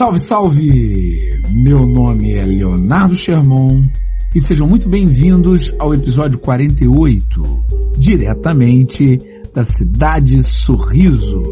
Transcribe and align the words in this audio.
Salve, 0.00 0.18
salve! 0.18 1.42
Meu 1.50 1.86
nome 1.86 2.32
é 2.32 2.42
Leonardo 2.42 3.14
Sherman 3.14 3.92
e 4.34 4.40
sejam 4.40 4.66
muito 4.66 4.88
bem-vindos 4.88 5.74
ao 5.78 5.92
episódio 5.92 6.38
48, 6.38 7.64
diretamente 7.98 9.20
da 9.54 9.62
cidade 9.62 10.42
Sorriso. 10.42 11.44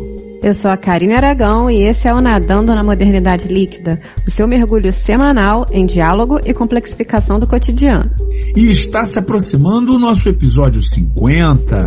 Eu 0.42 0.54
sou 0.54 0.70
a 0.70 0.78
Karine 0.78 1.12
Aragão 1.12 1.70
e 1.70 1.82
esse 1.82 2.08
é 2.08 2.14
o 2.14 2.22
Nadando 2.22 2.74
na 2.74 2.82
Modernidade 2.82 3.48
Líquida, 3.48 4.00
o 4.26 4.30
seu 4.30 4.48
mergulho 4.48 4.92
semanal 4.94 5.66
em 5.70 5.84
diálogo 5.84 6.40
e 6.42 6.54
complexificação 6.54 7.38
do 7.38 7.46
cotidiano. 7.46 8.10
E 8.56 8.72
está 8.72 9.04
se 9.04 9.18
aproximando 9.18 9.94
o 9.94 9.98
nosso 9.98 10.26
episódio 10.26 10.80
50, 10.80 11.82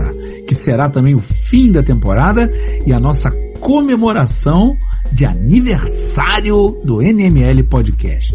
que 0.48 0.54
será 0.54 0.91
também 0.91 1.16
o 1.16 1.20
fim 1.20 1.71
da 1.71 1.82
temporada 1.82 2.54
e 2.86 2.93
a 2.93 3.00
nossa 3.00 3.32
comemoração 3.62 4.75
de 5.14 5.23
aniversário 5.23 6.80
do 6.84 7.02
NML 7.02 7.63
Podcast. 7.63 8.34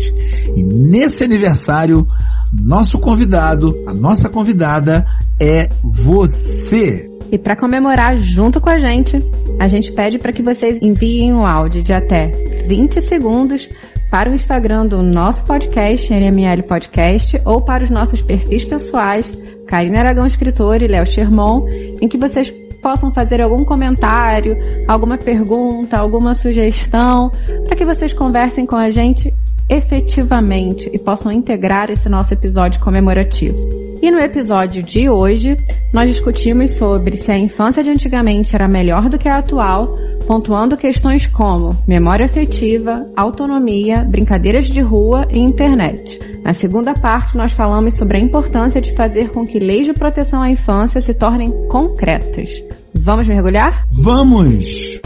E 0.54 0.62
nesse 0.62 1.24
aniversário, 1.24 2.06
nosso 2.52 2.98
convidado, 2.98 3.76
a 3.86 3.92
nossa 3.92 4.28
convidada 4.28 5.04
é 5.40 5.68
você. 5.82 7.10
E 7.30 7.36
para 7.36 7.56
comemorar 7.56 8.16
junto 8.18 8.60
com 8.60 8.70
a 8.70 8.78
gente, 8.78 9.18
a 9.58 9.66
gente 9.66 9.90
pede 9.92 10.16
para 10.16 10.32
que 10.32 10.42
vocês 10.42 10.78
enviem 10.80 11.34
um 11.34 11.44
áudio 11.44 11.82
de 11.82 11.92
até 11.92 12.28
20 12.68 13.00
segundos 13.00 13.68
para 14.08 14.30
o 14.30 14.34
Instagram 14.34 14.86
do 14.86 15.02
nosso 15.02 15.44
podcast, 15.44 16.12
NML 16.12 16.62
Podcast, 16.62 17.40
ou 17.44 17.60
para 17.60 17.82
os 17.82 17.90
nossos 17.90 18.22
perfis 18.22 18.64
pessoais, 18.64 19.30
Karina 19.66 19.98
Aragão 19.98 20.24
Escritor 20.24 20.80
e 20.80 20.86
Léo 20.86 21.04
Sherman, 21.04 21.64
em 22.00 22.06
que 22.06 22.16
vocês 22.16 22.48
possam 22.86 23.12
fazer 23.12 23.40
algum 23.40 23.64
comentário, 23.64 24.56
alguma 24.86 25.18
pergunta, 25.18 25.98
alguma 25.98 26.36
sugestão, 26.36 27.32
para 27.64 27.74
que 27.74 27.84
vocês 27.84 28.12
conversem 28.12 28.64
com 28.64 28.76
a 28.76 28.92
gente 28.92 29.34
efetivamente 29.68 30.88
e 30.92 30.96
possam 30.96 31.32
integrar 31.32 31.90
esse 31.90 32.08
nosso 32.08 32.32
episódio 32.32 32.78
comemorativo. 32.78 33.85
E 34.02 34.10
no 34.10 34.18
episódio 34.18 34.82
de 34.82 35.08
hoje, 35.08 35.56
nós 35.92 36.10
discutimos 36.10 36.72
sobre 36.72 37.16
se 37.16 37.32
a 37.32 37.38
infância 37.38 37.82
de 37.82 37.90
antigamente 37.90 38.54
era 38.54 38.68
melhor 38.68 39.08
do 39.08 39.18
que 39.18 39.28
a 39.28 39.38
atual, 39.38 39.94
pontuando 40.26 40.76
questões 40.76 41.26
como 41.26 41.70
memória 41.86 42.26
afetiva, 42.26 43.10
autonomia, 43.16 44.04
brincadeiras 44.08 44.66
de 44.66 44.80
rua 44.80 45.26
e 45.30 45.38
internet. 45.38 46.18
Na 46.44 46.52
segunda 46.52 46.94
parte, 46.94 47.36
nós 47.36 47.52
falamos 47.52 47.94
sobre 47.94 48.18
a 48.18 48.20
importância 48.20 48.80
de 48.80 48.94
fazer 48.94 49.30
com 49.30 49.46
que 49.46 49.58
leis 49.58 49.86
de 49.86 49.92
proteção 49.92 50.42
à 50.42 50.50
infância 50.50 51.00
se 51.00 51.14
tornem 51.14 51.50
concretas. 51.68 52.50
Vamos 52.94 53.26
mergulhar? 53.26 53.86
Vamos! 53.92 55.00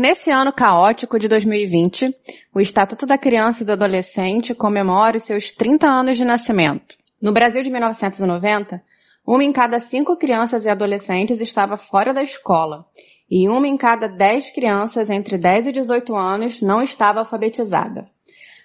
Nesse 0.00 0.30
ano 0.30 0.52
caótico 0.52 1.18
de 1.18 1.26
2020, 1.26 2.14
o 2.54 2.60
Estatuto 2.60 3.04
da 3.04 3.18
Criança 3.18 3.64
e 3.64 3.66
do 3.66 3.72
Adolescente 3.72 4.54
comemora 4.54 5.16
os 5.16 5.24
seus 5.24 5.50
30 5.50 5.88
anos 5.88 6.16
de 6.16 6.24
nascimento. 6.24 6.96
No 7.20 7.32
Brasil 7.32 7.64
de 7.64 7.68
1990, 7.68 8.80
uma 9.26 9.42
em 9.42 9.50
cada 9.50 9.80
cinco 9.80 10.16
crianças 10.16 10.64
e 10.64 10.70
adolescentes 10.70 11.40
estava 11.40 11.76
fora 11.76 12.14
da 12.14 12.22
escola, 12.22 12.86
e 13.28 13.48
uma 13.48 13.66
em 13.66 13.76
cada 13.76 14.06
dez 14.06 14.52
crianças 14.52 15.10
entre 15.10 15.36
10 15.36 15.66
e 15.66 15.72
18 15.72 16.16
anos 16.16 16.62
não 16.62 16.80
estava 16.80 17.18
alfabetizada. 17.18 18.08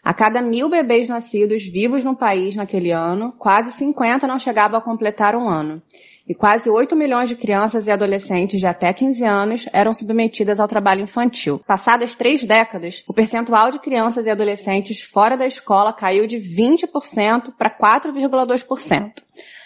A 0.03 0.14
cada 0.14 0.40
mil 0.40 0.70
bebês 0.70 1.08
nascidos 1.08 1.64
vivos 1.64 2.03
no 2.03 2.16
país 2.16 2.56
naquele 2.56 2.92
ano, 2.92 3.34
quase 3.40 3.72
50 3.72 4.28
não 4.28 4.38
chegavam 4.38 4.78
a 4.78 4.84
completar 4.84 5.36
um 5.36 5.50
ano 5.50 5.81
e 6.28 6.34
quase 6.34 6.70
8 6.70 6.96
milhões 6.96 7.30
de 7.30 7.36
crianças 7.36 7.86
e 7.86 7.92
adolescentes 7.92 8.60
de 8.60 8.66
até 8.66 8.94
15 8.94 9.26
anos 9.26 9.66
eram 9.74 9.94
submetidas 9.94 10.60
ao 10.60 10.68
trabalho 10.68 11.02
infantil. 11.02 11.60
Passadas 11.68 12.16
três 12.16 12.44
décadas, 12.44 13.04
o 13.08 13.14
percentual 13.14 13.72
de 13.72 13.80
crianças 13.80 14.25
e 14.25 14.30
adolescentes 14.30 15.03
fora 15.03 15.36
da 15.36 15.46
escola 15.46 15.92
caiu 15.92 16.25
de 16.25 16.38
20% 16.38 17.53
para 17.58 17.70
4,2%. 17.78 19.24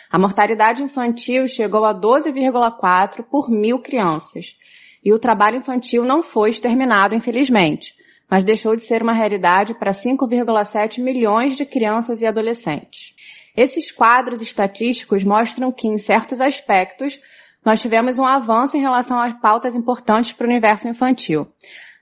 A 0.10 0.18
mortalidade 0.18 0.82
infantil 0.82 1.48
chegou 1.48 1.86
a 1.86 1.94
12,4 1.94 3.24
por 3.30 3.50
mil 3.50 3.80
crianças. 3.80 4.56
E 5.04 5.14
o 5.14 5.20
trabalho 5.20 5.58
infantil 5.58 6.04
não 6.04 6.24
foi 6.24 6.50
exterminado, 6.50 7.14
infelizmente, 7.14 7.94
mas 8.30 8.44
deixou 8.44 8.76
de 8.76 8.84
ser 8.84 9.04
uma 9.04 9.14
realidade 9.14 9.74
para 9.78 9.92
5,7 9.92 11.02
milhões 11.04 11.56
de 11.56 11.66
crianças 11.66 12.22
e 12.22 12.26
adolescentes. 12.26 13.16
Esses 13.58 13.92
quadros 13.92 14.40
estatísticos 14.40 15.24
mostram 15.24 15.72
que, 15.72 15.88
em 15.88 15.98
certos 15.98 16.40
aspectos, 16.40 17.20
nós 17.66 17.82
tivemos 17.82 18.20
um 18.20 18.26
avanço 18.26 18.78
em 18.78 18.82
relação 18.82 19.20
às 19.20 19.34
pautas 19.42 19.74
importantes 19.74 20.32
para 20.32 20.46
o 20.46 20.50
universo 20.50 20.88
infantil. 20.88 21.48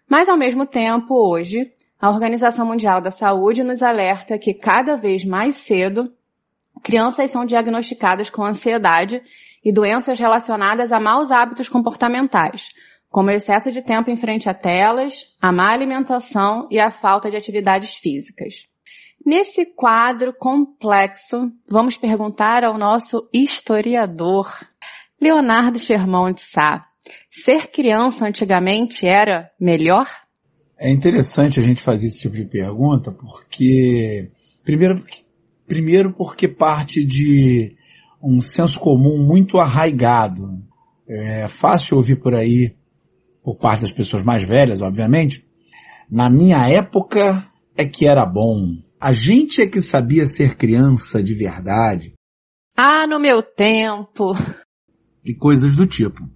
Mas, 0.07 0.27
ao 0.27 0.37
mesmo 0.37 0.65
tempo, 0.65 1.15
hoje, 1.15 1.71
a 1.97 2.09
Organização 2.09 2.65
Mundial 2.65 3.01
da 3.01 3.09
Saúde 3.09 3.63
nos 3.63 3.81
alerta 3.81 4.37
que 4.37 4.53
cada 4.53 4.97
vez 4.97 5.23
mais 5.23 5.55
cedo 5.55 6.11
crianças 6.83 7.31
são 7.31 7.45
diagnosticadas 7.45 8.29
com 8.29 8.43
ansiedade 8.43 9.21
e 9.63 9.73
doenças 9.73 10.19
relacionadas 10.19 10.91
a 10.91 10.99
maus 10.99 11.31
hábitos 11.31 11.69
comportamentais, 11.69 12.67
como 13.09 13.31
excesso 13.31 13.71
de 13.71 13.81
tempo 13.81 14.11
em 14.11 14.17
frente 14.17 14.49
a 14.49 14.53
telas, 14.53 15.33
a 15.41 15.53
má 15.53 15.71
alimentação 15.71 16.67
e 16.69 16.77
a 16.77 16.91
falta 16.91 17.31
de 17.31 17.37
atividades 17.37 17.95
físicas. 17.95 18.74
Nesse 19.25 19.65
quadro 19.65 20.31
complexo, 20.37 21.51
vamos 21.67 21.97
perguntar 21.97 22.63
ao 22.63 22.77
nosso 22.77 23.27
historiador, 23.33 24.47
Leonardo 25.19 25.79
Sherman 25.79 26.31
de 26.31 26.41
Sá. 26.41 26.85
Ser 27.31 27.71
criança 27.71 28.27
antigamente 28.27 29.03
era 29.07 29.49
melhor? 29.59 30.05
É 30.77 30.91
interessante 30.91 31.59
a 31.59 31.63
gente 31.63 31.81
fazer 31.81 32.05
esse 32.05 32.19
tipo 32.19 32.35
de 32.35 32.45
pergunta 32.45 33.11
porque, 33.11 34.29
primeiro, 34.63 35.03
primeiro 35.65 36.13
porque 36.13 36.47
parte 36.47 37.03
de 37.03 37.75
um 38.21 38.39
senso 38.41 38.79
comum 38.79 39.17
muito 39.25 39.57
arraigado. 39.57 40.61
É 41.07 41.47
fácil 41.47 41.97
ouvir 41.97 42.17
por 42.17 42.35
aí, 42.35 42.75
por 43.43 43.57
parte 43.57 43.81
das 43.81 43.91
pessoas 43.91 44.23
mais 44.23 44.43
velhas, 44.43 44.83
obviamente, 44.83 45.43
na 46.07 46.29
minha 46.29 46.69
época 46.69 47.43
é 47.75 47.85
que 47.85 48.07
era 48.07 48.23
bom. 48.23 48.84
A 48.99 49.11
gente 49.11 49.61
é 49.61 49.67
que 49.67 49.81
sabia 49.81 50.25
ser 50.25 50.55
criança 50.55 51.21
de 51.21 51.33
verdade. 51.33 52.13
Ah, 52.77 53.07
no 53.07 53.19
meu 53.19 53.41
tempo. 53.41 54.33
E 55.23 55.33
coisas 55.35 55.75
do 55.75 55.85
tipo. 55.85 56.27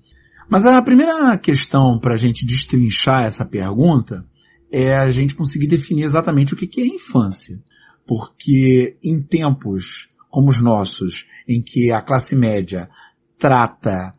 Mas 0.49 0.65
a 0.65 0.81
primeira 0.81 1.37
questão 1.37 1.99
para 1.99 2.13
a 2.13 2.17
gente 2.17 2.45
destrinchar 2.45 3.23
essa 3.23 3.45
pergunta 3.45 4.25
é 4.71 4.95
a 4.95 5.09
gente 5.11 5.35
conseguir 5.35 5.67
definir 5.67 6.03
exatamente 6.03 6.53
o 6.53 6.57
que 6.57 6.81
é 6.81 6.85
infância. 6.85 7.61
Porque 8.05 8.97
em 9.03 9.21
tempos 9.21 10.09
como 10.29 10.49
os 10.49 10.61
nossos, 10.61 11.25
em 11.47 11.61
que 11.61 11.91
a 11.91 12.01
classe 12.01 12.35
média 12.35 12.89
trata 13.37 14.11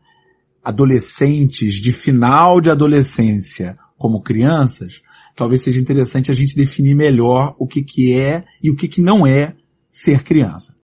adolescentes 0.63 1.75
de 1.75 1.91
final 1.91 2.59
de 2.59 2.69
adolescência 2.69 3.77
como 3.97 4.21
crianças, 4.21 5.01
talvez 5.41 5.63
seja 5.63 5.81
interessante 5.81 6.29
a 6.29 6.35
gente 6.35 6.55
definir 6.55 6.93
melhor 6.93 7.55
o 7.57 7.65
que, 7.65 7.81
que 7.81 8.15
é 8.15 8.45
e 8.61 8.69
o 8.69 8.75
que, 8.75 8.87
que 8.87 9.01
não 9.01 9.25
é 9.25 9.55
ser 9.91 10.23
criança. 10.23 10.75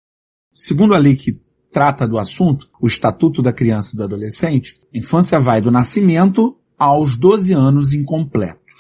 Segundo 0.52 0.96
a 0.96 0.98
lei 0.98 1.16
que 1.16 1.40
trata 1.72 2.08
do 2.08 2.18
assunto, 2.18 2.68
o 2.82 2.88
Estatuto 2.88 3.44
da 3.44 3.54
Criança 3.54 3.92
e 3.94 3.98
do 3.98 4.04
Adolescente, 4.04 4.74
infância 4.92 5.40
vai 5.40 5.62
do 5.62 5.70
nascimento 5.70 6.58
aos 6.76 7.16
12 7.16 7.54
anos 7.54 7.94
incompletos. 7.94 8.74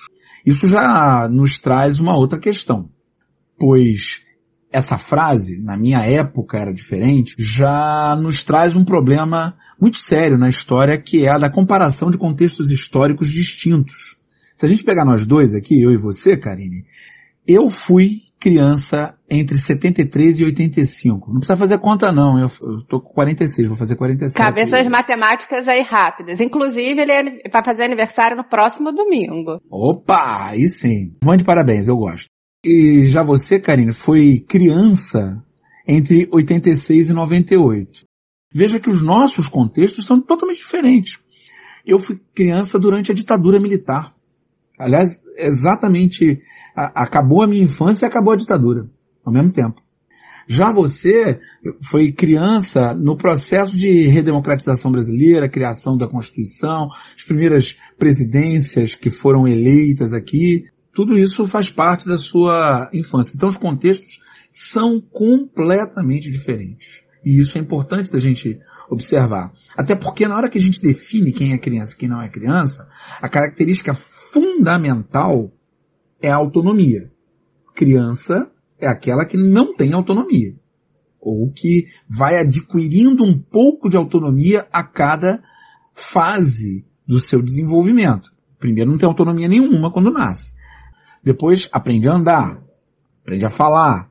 Isso 0.43 0.67
já 0.67 1.29
nos 1.29 1.59
traz 1.59 1.99
uma 1.99 2.17
outra 2.17 2.39
questão, 2.39 2.89
pois 3.55 4.23
essa 4.71 4.97
frase, 4.97 5.61
na 5.61 5.77
minha 5.77 5.99
época 5.99 6.57
era 6.57 6.73
diferente, 6.73 7.35
já 7.37 8.17
nos 8.19 8.41
traz 8.41 8.75
um 8.75 8.83
problema 8.83 9.55
muito 9.79 9.99
sério 9.99 10.39
na 10.39 10.49
história 10.49 10.99
que 10.99 11.23
é 11.23 11.31
a 11.31 11.37
da 11.37 11.51
comparação 11.51 12.09
de 12.09 12.17
contextos 12.17 12.71
históricos 12.71 13.31
distintos. 13.31 14.06
Se 14.57 14.65
a 14.65 14.69
gente 14.69 14.83
pegar 14.83 15.05
nós 15.05 15.25
dois 15.25 15.53
aqui, 15.53 15.81
eu 15.81 15.91
e 15.91 15.97
você, 15.97 16.35
Karine, 16.35 16.83
eu 17.47 17.69
fui 17.69 18.23
criança 18.39 19.15
entre 19.29 19.57
73 19.57 20.39
e 20.39 20.45
85. 20.45 21.27
Não 21.27 21.39
precisa 21.39 21.57
fazer 21.57 21.79
conta 21.79 22.11
não, 22.11 22.39
eu, 22.39 22.49
eu 22.61 22.83
tô 22.87 23.01
com 23.01 23.13
46, 23.13 23.67
vou 23.67 23.77
fazer 23.77 23.95
47. 23.95 24.35
Cabeças 24.35 24.87
matemáticas 24.87 25.67
aí 25.67 25.81
rápidas. 25.81 26.39
Inclusive, 26.39 27.01
ele 27.01 27.11
é, 27.11 27.49
vai 27.51 27.63
fazer 27.63 27.83
aniversário 27.83 28.37
no 28.37 28.43
próximo 28.43 28.91
domingo. 28.91 29.59
Opa, 29.69 30.49
aí 30.49 30.67
sim. 30.67 31.15
Mande 31.23 31.43
parabéns, 31.43 31.87
eu 31.87 31.97
gosto. 31.97 32.27
E 32.63 33.05
já 33.07 33.23
você, 33.23 33.59
Karine, 33.59 33.93
foi 33.93 34.39
criança 34.47 35.41
entre 35.87 36.27
86 36.31 37.09
e 37.09 37.13
98. 37.13 38.03
Veja 38.53 38.79
que 38.79 38.89
os 38.89 39.01
nossos 39.01 39.47
contextos 39.47 40.05
são 40.05 40.19
totalmente 40.19 40.57
diferentes. 40.57 41.19
Eu 41.85 41.99
fui 41.99 42.19
criança 42.35 42.77
durante 42.77 43.11
a 43.11 43.15
ditadura 43.15 43.59
militar. 43.59 44.16
Aliás, 44.77 45.23
exatamente, 45.37 46.39
a, 46.75 47.03
acabou 47.03 47.41
a 47.41 47.47
minha 47.47 47.63
infância 47.63 48.05
e 48.05 48.07
acabou 48.07 48.33
a 48.33 48.37
ditadura, 48.37 48.87
ao 49.25 49.33
mesmo 49.33 49.51
tempo. 49.51 49.81
Já 50.47 50.71
você 50.71 51.41
foi 51.81 52.11
criança 52.13 52.93
no 52.93 53.17
processo 53.17 53.75
de 53.75 54.07
redemocratização 54.07 54.91
brasileira, 54.91 55.49
criação 55.49 55.97
da 55.97 56.07
Constituição, 56.07 56.87
as 57.15 57.23
primeiras 57.23 57.77
presidências 57.97 58.95
que 58.95 59.09
foram 59.09 59.45
eleitas 59.45 60.13
aqui. 60.13 60.63
Tudo 60.93 61.17
isso 61.17 61.45
faz 61.45 61.69
parte 61.69 62.07
da 62.07 62.17
sua 62.17 62.89
infância. 62.93 63.33
Então 63.35 63.49
os 63.49 63.57
contextos 63.57 64.21
são 64.49 65.01
completamente 65.01 66.31
diferentes. 66.31 67.03
E 67.25 67.41
isso 67.41 67.57
é 67.57 67.61
importante 67.61 68.09
da 68.09 68.19
gente 68.19 68.57
observar. 68.89 69.51
Até 69.75 69.95
porque 69.95 70.25
na 70.25 70.37
hora 70.37 70.49
que 70.49 70.57
a 70.57 70.61
gente 70.61 70.81
define 70.81 71.33
quem 71.33 71.51
é 71.51 71.57
criança 71.57 71.93
e 71.93 71.97
quem 71.97 72.07
não 72.07 72.21
é 72.21 72.29
criança, 72.29 72.87
a 73.21 73.27
característica 73.27 73.93
fundamental 74.31 75.51
é 76.21 76.29
a 76.29 76.37
autonomia. 76.37 77.11
Criança 77.75 78.51
é 78.79 78.87
aquela 78.87 79.25
que 79.25 79.37
não 79.37 79.75
tem 79.75 79.93
autonomia. 79.93 80.55
Ou 81.19 81.51
que 81.51 81.87
vai 82.07 82.37
adquirindo 82.37 83.23
um 83.23 83.37
pouco 83.37 83.89
de 83.89 83.97
autonomia 83.97 84.67
a 84.71 84.83
cada 84.83 85.41
fase 85.93 86.85
do 87.07 87.19
seu 87.19 87.41
desenvolvimento. 87.41 88.31
Primeiro 88.59 88.91
não 88.91 88.97
tem 88.97 89.07
autonomia 89.07 89.47
nenhuma 89.47 89.91
quando 89.91 90.11
nasce. 90.11 90.53
Depois 91.23 91.67
aprende 91.71 92.07
a 92.09 92.15
andar, 92.15 92.61
aprende 93.23 93.45
a 93.45 93.49
falar, 93.49 94.09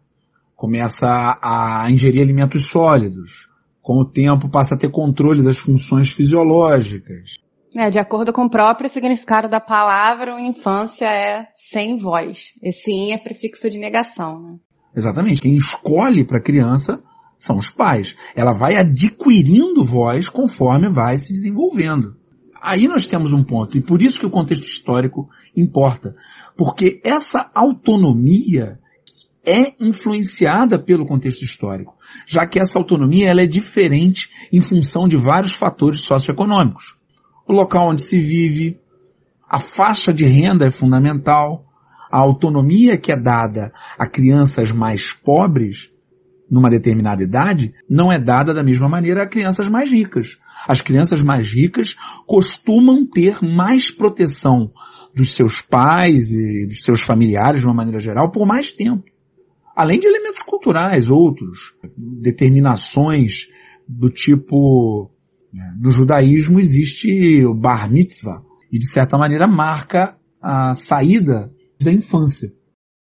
começa 0.55 1.39
a 1.43 1.91
ingerir 1.91 2.23
alimentos 2.23 2.69
sólidos. 2.69 3.49
Com 3.81 4.01
o 4.01 4.05
tempo 4.05 4.51
passa 4.51 4.75
a 4.75 4.79
ter 4.79 4.91
controle 4.91 5.43
das 5.43 5.59
funções 5.59 6.13
fisiológicas. 6.13 7.37
É, 7.75 7.89
de 7.89 7.99
acordo 7.99 8.33
com 8.33 8.45
o 8.45 8.51
próprio 8.51 8.89
significado 8.89 9.49
da 9.49 9.61
palavra, 9.61 10.41
infância 10.41 11.07
é 11.07 11.49
sem 11.55 11.97
voz. 11.97 12.53
Esse 12.63 12.91
in 12.91 13.13
é 13.13 13.19
prefixo 13.19 13.69
de 13.69 13.79
negação. 13.79 14.41
Né? 14.41 14.57
Exatamente. 14.95 15.43
Quem 15.43 15.57
escolhe 15.57 16.25
para 16.25 16.39
a 16.39 16.43
criança 16.43 17.03
são 17.39 17.59
os 17.59 17.71
pais. 17.71 18.17
Ela 18.35 18.53
vai 18.53 18.77
adquirindo 18.77 19.85
voz 19.85 20.29
conforme 20.29 20.89
vai 20.89 21.19
se 21.19 21.33
desenvolvendo. 21.33 22.17
Aí 22.63 22.89
nós 22.89 23.07
temos 23.07 23.33
um 23.33 23.45
ponto, 23.45 23.77
e 23.77 23.81
por 23.81 24.01
isso 24.01 24.19
que 24.19 24.27
o 24.27 24.31
contexto 24.31 24.65
histórico 24.65 25.29
importa. 25.55 26.17
Porque 26.57 27.01
essa 27.05 27.51
autonomia 27.55 28.81
é 29.45 29.73
influenciada 29.79 30.79
pelo 30.79 31.07
contexto 31.07 31.43
histórico, 31.43 31.95
já 32.27 32.47
que 32.47 32.59
essa 32.59 32.79
autonomia 32.79 33.29
ela 33.29 33.43
é 33.43 33.47
diferente 33.47 34.29
em 34.53 34.61
função 34.61 35.07
de 35.07 35.17
vários 35.17 35.53
fatores 35.53 36.01
socioeconômicos. 36.01 36.97
O 37.47 37.53
local 37.53 37.91
onde 37.91 38.03
se 38.03 38.19
vive, 38.19 38.81
a 39.49 39.59
faixa 39.59 40.13
de 40.13 40.25
renda 40.25 40.67
é 40.67 40.71
fundamental, 40.71 41.65
a 42.11 42.19
autonomia 42.19 42.97
que 42.97 43.13
é 43.13 43.17
dada 43.17 43.73
a 43.99 44.07
crianças 44.07 44.73
mais 44.73 45.13
pobres 45.13 45.91
numa 46.51 46.71
determinada 46.71 47.23
idade 47.23 47.75
não 47.89 48.13
é 48.13 48.19
dada 48.19 48.55
da 48.55 48.63
mesma 48.63 48.89
maneira 48.89 49.23
a 49.23 49.29
crianças 49.29 49.69
mais 49.69 49.91
ricas. 49.91 50.39
As 50.67 50.81
crianças 50.81 51.21
mais 51.21 51.51
ricas 51.51 51.97
costumam 52.27 53.07
ter 53.07 53.43
mais 53.43 53.91
proteção 53.91 54.73
dos 55.15 55.31
seus 55.31 55.61
pais 55.61 56.33
e 56.33 56.67
dos 56.67 56.83
seus 56.83 57.03
familiares 57.03 57.61
de 57.61 57.67
uma 57.67 57.75
maneira 57.75 57.99
geral 57.99 58.31
por 58.31 58.47
mais 58.47 58.73
tempo. 58.73 59.05
Além 59.75 59.99
de 59.99 60.07
elementos 60.07 60.43
culturais, 60.43 61.11
outros, 61.11 61.75
determinações 61.97 63.49
do 63.87 64.09
tipo, 64.09 65.11
no 65.79 65.91
judaísmo 65.91 66.61
existe 66.61 67.45
o 67.45 67.55
bar 67.55 67.91
mitzvah, 67.91 68.43
e 68.71 68.79
de 68.79 68.93
certa 68.93 69.17
maneira 69.17 69.47
marca 69.47 70.17
a 70.43 70.75
saída 70.75 71.53
da 71.81 71.93
infância. 71.93 72.53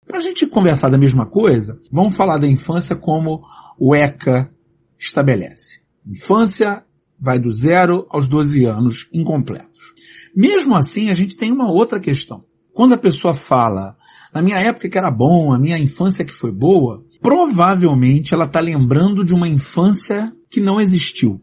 Para 0.07 0.17
a 0.17 0.21
gente 0.21 0.47
conversar 0.47 0.89
da 0.89 0.97
mesma 0.97 1.25
coisa, 1.25 1.79
vamos 1.91 2.15
falar 2.15 2.37
da 2.37 2.47
infância 2.47 2.95
como 2.95 3.41
o 3.79 3.95
ECA 3.95 4.51
estabelece. 4.97 5.81
Infância 6.05 6.83
vai 7.19 7.39
do 7.39 7.51
zero 7.51 8.07
aos 8.09 8.27
12 8.27 8.65
anos 8.65 9.07
incompletos. 9.13 9.93
Mesmo 10.35 10.75
assim, 10.75 11.09
a 11.09 11.13
gente 11.13 11.37
tem 11.37 11.51
uma 11.51 11.71
outra 11.71 11.99
questão. 11.99 12.43
Quando 12.73 12.93
a 12.93 12.97
pessoa 12.97 13.33
fala, 13.33 13.95
na 14.33 14.41
minha 14.41 14.57
época 14.57 14.89
que 14.89 14.97
era 14.97 15.11
bom, 15.11 15.53
a 15.53 15.59
minha 15.59 15.77
infância 15.77 16.25
que 16.25 16.33
foi 16.33 16.51
boa, 16.51 17.05
provavelmente 17.21 18.33
ela 18.33 18.45
está 18.45 18.59
lembrando 18.59 19.23
de 19.23 19.33
uma 19.33 19.47
infância 19.47 20.33
que 20.49 20.59
não 20.59 20.79
existiu. 20.79 21.41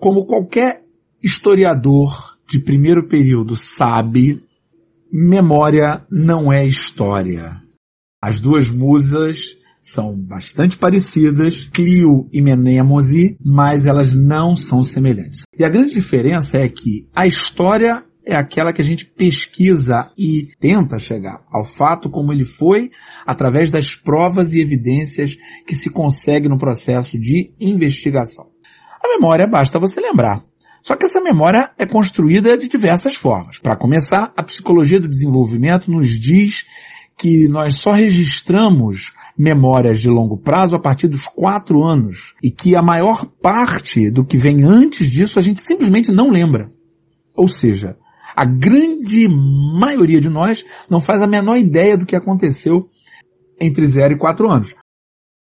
Como 0.00 0.24
qualquer 0.24 0.82
historiador 1.22 2.38
de 2.48 2.58
primeiro 2.58 3.06
período 3.06 3.54
sabe, 3.54 4.42
memória 5.12 6.06
não 6.10 6.50
é 6.50 6.66
história. 6.66 7.60
As 8.18 8.40
duas 8.40 8.70
musas 8.70 9.58
são 9.78 10.16
bastante 10.16 10.78
parecidas, 10.78 11.64
Clio 11.64 12.26
e 12.32 12.40
Menemos, 12.40 13.10
mas 13.44 13.86
elas 13.86 14.14
não 14.14 14.56
são 14.56 14.82
semelhantes. 14.82 15.42
E 15.54 15.62
a 15.62 15.68
grande 15.68 15.92
diferença 15.92 16.56
é 16.56 16.66
que 16.66 17.06
a 17.14 17.26
história 17.26 18.02
é 18.24 18.34
aquela 18.34 18.72
que 18.72 18.80
a 18.80 18.84
gente 18.84 19.04
pesquisa 19.04 20.10
e 20.16 20.48
tenta 20.58 20.98
chegar 20.98 21.44
ao 21.52 21.64
fato 21.64 22.08
como 22.08 22.32
ele 22.32 22.46
foi 22.46 22.90
através 23.26 23.70
das 23.70 23.94
provas 23.94 24.54
e 24.54 24.62
evidências 24.62 25.36
que 25.66 25.74
se 25.74 25.90
consegue 25.90 26.48
no 26.48 26.56
processo 26.56 27.18
de 27.18 27.52
investigação. 27.60 28.49
A 29.02 29.08
memória 29.08 29.46
basta 29.46 29.78
você 29.78 30.00
lembrar. 30.00 30.44
Só 30.82 30.96
que 30.96 31.04
essa 31.04 31.20
memória 31.20 31.70
é 31.78 31.86
construída 31.86 32.56
de 32.56 32.68
diversas 32.68 33.14
formas. 33.14 33.58
Para 33.58 33.76
começar, 33.76 34.32
a 34.36 34.42
psicologia 34.42 35.00
do 35.00 35.08
desenvolvimento 35.08 35.90
nos 35.90 36.08
diz 36.08 36.64
que 37.18 37.48
nós 37.48 37.76
só 37.76 37.92
registramos 37.92 39.12
memórias 39.36 40.00
de 40.00 40.08
longo 40.08 40.38
prazo 40.38 40.74
a 40.74 40.80
partir 40.80 41.06
dos 41.06 41.26
quatro 41.26 41.82
anos 41.82 42.34
e 42.42 42.50
que 42.50 42.74
a 42.74 42.82
maior 42.82 43.26
parte 43.26 44.10
do 44.10 44.24
que 44.24 44.38
vem 44.38 44.64
antes 44.64 45.10
disso 45.10 45.38
a 45.38 45.42
gente 45.42 45.60
simplesmente 45.60 46.10
não 46.10 46.30
lembra. 46.30 46.72
Ou 47.36 47.46
seja, 47.46 47.98
a 48.34 48.44
grande 48.46 49.28
maioria 49.28 50.20
de 50.20 50.30
nós 50.30 50.64
não 50.88 50.98
faz 50.98 51.20
a 51.20 51.26
menor 51.26 51.56
ideia 51.56 51.96
do 51.96 52.06
que 52.06 52.16
aconteceu 52.16 52.88
entre 53.60 53.86
0 53.86 54.14
e 54.14 54.18
4 54.18 54.50
anos. 54.50 54.74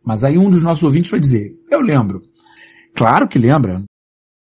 Mas 0.03 0.23
aí 0.23 0.37
um 0.37 0.49
dos 0.49 0.63
nossos 0.63 0.83
ouvintes 0.83 1.11
vai 1.11 1.19
dizer, 1.19 1.53
eu 1.69 1.79
lembro. 1.79 2.23
Claro 2.97 3.27
que 3.27 3.37
lembra. 3.37 3.83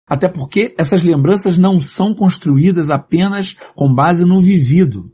Até 0.09 0.27
porque 0.27 0.75
essas 0.79 1.03
lembranças 1.03 1.59
não 1.59 1.79
são 1.79 2.15
construídas 2.15 2.89
apenas 2.89 3.55
com 3.77 3.95
base 3.95 4.25
no 4.25 4.41
vivido, 4.41 5.13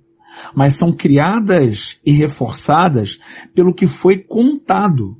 mas 0.54 0.74
são 0.74 0.92
criadas 0.92 1.98
e 2.06 2.12
reforçadas 2.12 3.18
pelo 3.52 3.74
que 3.74 3.88
foi 3.88 4.18
contado. 4.18 5.16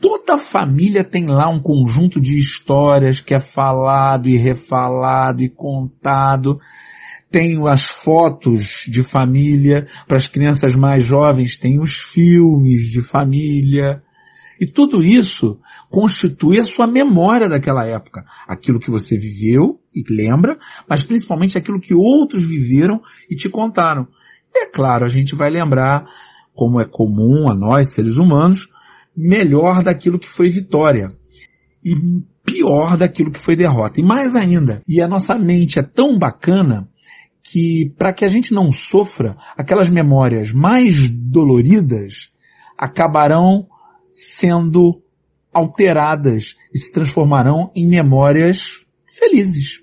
Toda 0.00 0.36
família 0.36 1.04
tem 1.04 1.26
lá 1.26 1.48
um 1.48 1.60
conjunto 1.60 2.20
de 2.20 2.36
histórias 2.36 3.20
que 3.20 3.32
é 3.32 3.38
falado 3.38 4.28
e 4.28 4.36
refalado 4.36 5.40
e 5.40 5.48
contado. 5.48 6.60
Tem 7.30 7.56
as 7.68 7.84
fotos 7.84 8.84
de 8.88 9.04
família, 9.04 9.86
para 10.08 10.16
as 10.16 10.26
crianças 10.26 10.74
mais 10.74 11.04
jovens 11.04 11.56
tem 11.56 11.78
os 11.78 11.94
filmes 11.94 12.90
de 12.90 13.00
família. 13.00 14.02
E 14.60 14.66
tudo 14.66 15.02
isso 15.02 15.58
constitui 15.90 16.58
a 16.58 16.64
sua 16.64 16.86
memória 16.86 17.48
daquela 17.48 17.84
época. 17.84 18.24
Aquilo 18.46 18.80
que 18.80 18.90
você 18.90 19.16
viveu 19.16 19.80
e 19.94 20.02
lembra, 20.10 20.58
mas 20.88 21.04
principalmente 21.04 21.58
aquilo 21.58 21.80
que 21.80 21.94
outros 21.94 22.44
viveram 22.44 23.00
e 23.30 23.36
te 23.36 23.48
contaram. 23.48 24.06
E 24.54 24.64
é 24.64 24.70
claro, 24.70 25.04
a 25.04 25.08
gente 25.08 25.34
vai 25.34 25.50
lembrar, 25.50 26.06
como 26.54 26.80
é 26.80 26.86
comum 26.86 27.50
a 27.50 27.54
nós, 27.54 27.92
seres 27.92 28.16
humanos, 28.16 28.68
melhor 29.14 29.82
daquilo 29.82 30.18
que 30.18 30.28
foi 30.28 30.48
vitória. 30.48 31.12
E 31.84 31.94
pior 32.44 32.96
daquilo 32.96 33.30
que 33.30 33.40
foi 33.40 33.56
derrota. 33.56 34.00
E 34.00 34.04
mais 34.04 34.34
ainda, 34.34 34.82
e 34.88 35.00
a 35.00 35.08
nossa 35.08 35.36
mente 35.38 35.78
é 35.78 35.82
tão 35.82 36.18
bacana 36.18 36.88
que 37.42 37.92
para 37.96 38.12
que 38.12 38.24
a 38.24 38.28
gente 38.28 38.52
não 38.52 38.72
sofra, 38.72 39.36
aquelas 39.56 39.88
memórias 39.88 40.52
mais 40.52 41.08
doloridas 41.08 42.30
acabarão 42.76 43.68
sendo 44.16 45.02
alteradas 45.52 46.56
e 46.72 46.78
se 46.78 46.92
transformarão 46.92 47.70
em 47.74 47.86
memórias 47.86 48.86
felizes. 49.06 49.80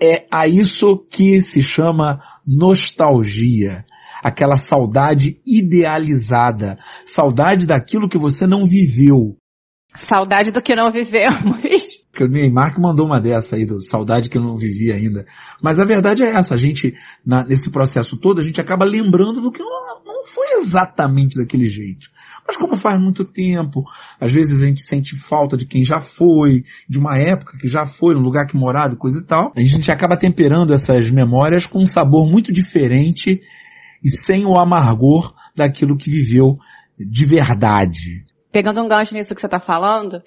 É 0.00 0.26
a 0.30 0.46
isso 0.46 0.98
que 1.10 1.40
se 1.40 1.62
chama 1.62 2.20
nostalgia. 2.46 3.84
Aquela 4.22 4.56
saudade 4.56 5.40
idealizada. 5.46 6.78
Saudade 7.04 7.66
daquilo 7.66 8.08
que 8.08 8.18
você 8.18 8.46
não 8.46 8.66
viveu. 8.66 9.36
Saudade 9.94 10.50
do 10.50 10.60
que 10.60 10.74
não 10.74 10.90
vivemos. 10.90 11.60
que 12.16 12.24
o 12.24 12.28
Neymar 12.28 12.74
que 12.74 12.80
mandou 12.80 13.06
uma 13.06 13.20
dessa 13.20 13.56
aí, 13.56 13.64
do 13.64 13.80
saudade 13.80 14.28
que 14.28 14.38
eu 14.38 14.42
não 14.42 14.56
vivi 14.56 14.90
ainda. 14.90 15.26
Mas 15.62 15.78
a 15.78 15.84
verdade 15.84 16.22
é 16.22 16.30
essa, 16.30 16.54
a 16.54 16.56
gente, 16.56 16.94
na, 17.24 17.44
nesse 17.44 17.70
processo 17.70 18.16
todo, 18.16 18.40
a 18.40 18.44
gente 18.44 18.60
acaba 18.60 18.84
lembrando 18.84 19.40
do 19.40 19.52
que 19.52 19.62
não, 19.62 20.02
não 20.04 20.24
foi 20.24 20.62
exatamente 20.62 21.36
daquele 21.36 21.66
jeito. 21.66 22.08
Mas 22.46 22.56
como 22.56 22.76
faz 22.76 23.00
muito 23.00 23.24
tempo, 23.24 23.84
às 24.20 24.32
vezes 24.32 24.62
a 24.62 24.66
gente 24.66 24.80
sente 24.80 25.18
falta 25.18 25.56
de 25.56 25.66
quem 25.66 25.82
já 25.84 26.00
foi, 26.00 26.64
de 26.88 26.98
uma 26.98 27.18
época 27.18 27.58
que 27.58 27.66
já 27.66 27.84
foi, 27.84 28.14
um 28.14 28.22
lugar 28.22 28.46
que 28.46 28.56
morava, 28.56 28.94
coisa 28.94 29.20
e 29.20 29.26
tal, 29.26 29.52
a 29.56 29.60
gente 29.60 29.90
acaba 29.90 30.16
temperando 30.16 30.72
essas 30.72 31.10
memórias 31.10 31.66
com 31.66 31.80
um 31.80 31.86
sabor 31.86 32.30
muito 32.30 32.52
diferente 32.52 33.40
e 34.02 34.10
sem 34.10 34.46
o 34.46 34.56
amargor 34.56 35.34
daquilo 35.54 35.96
que 35.96 36.10
viveu 36.10 36.58
de 36.98 37.24
verdade. 37.24 38.24
pegando 38.52 38.82
um 38.82 38.88
gancho 38.88 39.14
nisso 39.14 39.34
que 39.34 39.40
você 39.40 39.46
está 39.46 39.60
falando, 39.60 40.22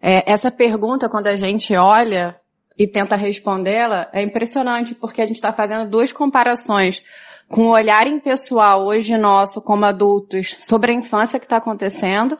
é, 0.00 0.32
essa 0.32 0.50
pergunta, 0.50 1.08
quando 1.08 1.28
a 1.28 1.36
gente 1.36 1.76
olha 1.76 2.36
e 2.78 2.86
tenta 2.86 3.16
respondê-la, 3.16 4.08
é 4.12 4.22
impressionante, 4.22 4.94
porque 4.94 5.20
a 5.20 5.26
gente 5.26 5.36
está 5.36 5.52
fazendo 5.52 5.90
duas 5.90 6.12
comparações 6.12 7.02
com 7.48 7.66
o 7.66 7.72
olhar 7.72 8.06
impessoal 8.06 8.86
hoje 8.86 9.16
nosso 9.16 9.62
como 9.62 9.86
adultos 9.86 10.56
sobre 10.60 10.92
a 10.92 10.94
infância 10.94 11.38
que 11.38 11.46
está 11.46 11.56
acontecendo, 11.56 12.38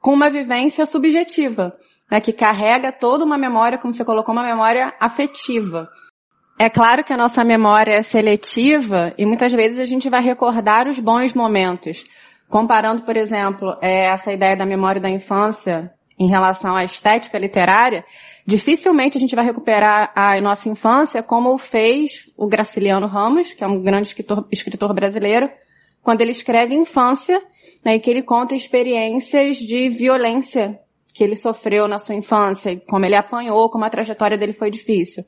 com 0.00 0.12
uma 0.12 0.30
vivência 0.30 0.86
subjetiva, 0.86 1.74
né, 2.10 2.20
que 2.20 2.32
carrega 2.32 2.92
toda 2.92 3.24
uma 3.24 3.38
memória, 3.38 3.78
como 3.78 3.94
você 3.94 4.04
colocou, 4.04 4.34
uma 4.34 4.44
memória 4.44 4.92
afetiva. 5.00 5.88
É 6.58 6.70
claro 6.70 7.02
que 7.02 7.12
a 7.12 7.16
nossa 7.16 7.42
memória 7.42 7.94
é 7.94 8.02
seletiva 8.02 9.12
e 9.18 9.26
muitas 9.26 9.50
vezes 9.50 9.78
a 9.78 9.84
gente 9.84 10.08
vai 10.08 10.22
recordar 10.22 10.86
os 10.88 11.00
bons 11.00 11.34
momentos. 11.34 12.04
Comparando, 12.48 13.02
por 13.02 13.16
exemplo, 13.16 13.76
é, 13.82 14.06
essa 14.06 14.32
ideia 14.32 14.56
da 14.56 14.64
memória 14.64 15.00
da 15.00 15.10
infância 15.10 15.90
em 16.18 16.28
relação 16.28 16.76
à 16.76 16.84
estética 16.84 17.38
literária, 17.38 18.04
dificilmente 18.46 19.16
a 19.16 19.20
gente 19.20 19.34
vai 19.34 19.44
recuperar 19.44 20.12
a 20.14 20.40
nossa 20.40 20.68
infância 20.68 21.22
como 21.22 21.56
fez 21.58 22.30
o 22.36 22.46
Graciliano 22.46 23.06
Ramos, 23.06 23.52
que 23.52 23.64
é 23.64 23.66
um 23.66 23.82
grande 23.82 24.08
escritor, 24.08 24.46
escritor 24.50 24.94
brasileiro, 24.94 25.48
quando 26.02 26.20
ele 26.20 26.30
escreve 26.30 26.74
Infância, 26.74 27.40
né, 27.84 27.96
e 27.96 28.00
que 28.00 28.10
ele 28.10 28.22
conta 28.22 28.54
experiências 28.54 29.56
de 29.56 29.88
violência 29.88 30.78
que 31.14 31.22
ele 31.22 31.36
sofreu 31.36 31.86
na 31.86 31.98
sua 31.98 32.14
infância, 32.14 32.80
como 32.88 33.04
ele 33.04 33.16
apanhou, 33.16 33.70
como 33.70 33.84
a 33.84 33.90
trajetória 33.90 34.36
dele 34.36 34.52
foi 34.52 34.70
difícil. 34.70 35.22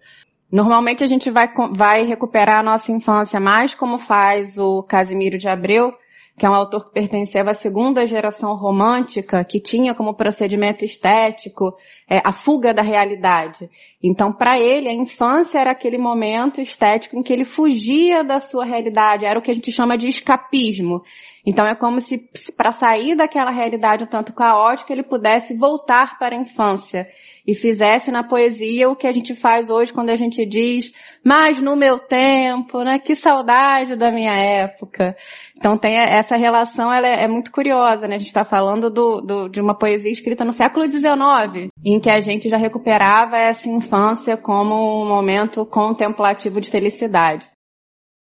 Normalmente 0.50 1.02
a 1.02 1.06
gente 1.06 1.30
vai, 1.30 1.49
vai 1.73 2.04
recuperar 2.04 2.61
a 2.61 2.62
nossa 2.62 2.92
infância 2.92 3.40
mais 3.40 3.75
como 3.75 3.99
faz 3.99 4.58
o 4.58 4.82
Casimiro 4.82 5.38
de 5.38 5.49
Abreu, 5.49 5.92
que 6.38 6.45
é 6.45 6.50
um 6.50 6.55
autor 6.55 6.85
que 6.85 6.93
pertenceva 6.93 7.52
à 7.52 7.55
segunda 7.55 8.07
geração 8.07 8.55
romântica, 8.55 9.43
que 9.43 9.59
tinha 9.59 9.95
como 9.95 10.14
procedimento 10.14 10.85
estético 10.85 11.75
é, 12.09 12.21
a 12.23 12.31
fuga 12.31 12.75
da 12.75 12.83
realidade. 12.83 13.71
Então, 14.02 14.31
para 14.31 14.59
ele, 14.59 14.88
a 14.88 14.93
infância 14.93 15.59
era 15.59 15.71
aquele 15.71 15.97
momento 15.97 16.61
estético 16.61 17.16
em 17.16 17.23
que 17.23 17.33
ele 17.33 17.47
fugia 17.47 18.23
da 18.23 18.38
sua 18.38 18.66
realidade, 18.66 19.25
era 19.25 19.38
o 19.38 19.43
que 19.43 19.50
a 19.50 19.55
gente 19.55 19.73
chama 19.73 19.97
de 19.97 20.09
escapismo. 20.09 21.02
Então, 21.47 21.65
é 21.65 21.76
como 21.76 22.00
se, 22.00 22.29
para 22.57 22.73
sair 22.73 23.15
daquela 23.15 23.53
realidade 23.53 24.03
um 24.03 24.07
tanto 24.09 24.35
caótica, 24.35 24.93
ele 24.93 25.05
pudesse 25.05 25.57
voltar 25.57 26.19
para 26.19 26.35
a 26.35 26.41
infância 26.41 27.07
e 27.47 27.55
fizesse 27.55 28.11
na 28.11 28.25
poesia 28.25 28.88
o 28.91 28.97
que 28.97 29.07
a 29.07 29.12
gente 29.12 29.33
faz 29.33 29.71
hoje 29.71 29.93
quando 29.93 30.11
a 30.11 30.17
gente 30.17 30.45
diz, 30.45 30.93
mas 31.25 31.62
no 31.62 31.76
meu 31.76 32.00
tempo, 32.00 32.83
né? 32.83 32.99
Que 32.99 33.15
saudade 33.15 33.95
da 33.95 34.11
minha 34.11 34.35
época. 34.35 35.17
Então 35.57 35.79
tem 35.79 35.97
essa 35.97 36.37
relação, 36.37 36.93
ela 36.93 37.07
é, 37.07 37.23
é 37.23 37.29
muito 37.29 37.53
curiosa, 37.53 38.09
né? 38.09 38.17
A 38.17 38.19
gente 38.19 38.26
está 38.26 38.45
falando 38.45 38.91
do, 38.91 39.21
do, 39.21 39.49
de 39.49 39.61
uma 39.61 39.79
poesia 39.79 40.11
escrita 40.11 40.45
no 40.45 40.53
século 40.53 40.91
XIX, 40.91 41.71
em 41.85 42.00
que 42.00 42.11
a 42.11 42.21
gente 42.21 42.49
já 42.49 42.57
recuperava 42.57 43.38
essa 43.38 43.71
infância 43.71 44.37
como 44.37 44.75
um 44.75 45.07
momento 45.07 45.65
contemplativo 45.65 46.61
de 46.61 46.71
felicidade. 46.71 47.49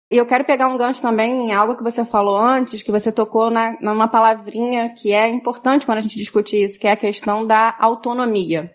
E 0.10 0.16
eu 0.16 0.26
quero 0.26 0.46
pegar 0.46 0.68
um 0.68 0.78
gancho 0.78 1.02
também 1.02 1.48
em 1.48 1.54
algo 1.54 1.76
que 1.76 1.84
você 1.84 2.06
falou 2.06 2.38
antes, 2.40 2.82
que 2.82 2.92
você 2.92 3.12
tocou 3.12 3.52
na, 3.52 3.78
numa 3.82 4.08
palavrinha 4.08 4.94
que 4.94 5.12
é 5.12 5.30
importante 5.30 5.86
quando 5.86 5.98
a 5.98 6.02
gente 6.02 6.18
discute 6.18 6.64
isso, 6.64 6.80
que 6.80 6.88
é 6.88 6.92
a 6.92 6.98
questão 6.98 7.46
da 7.46 7.76
autonomia. 7.78 8.74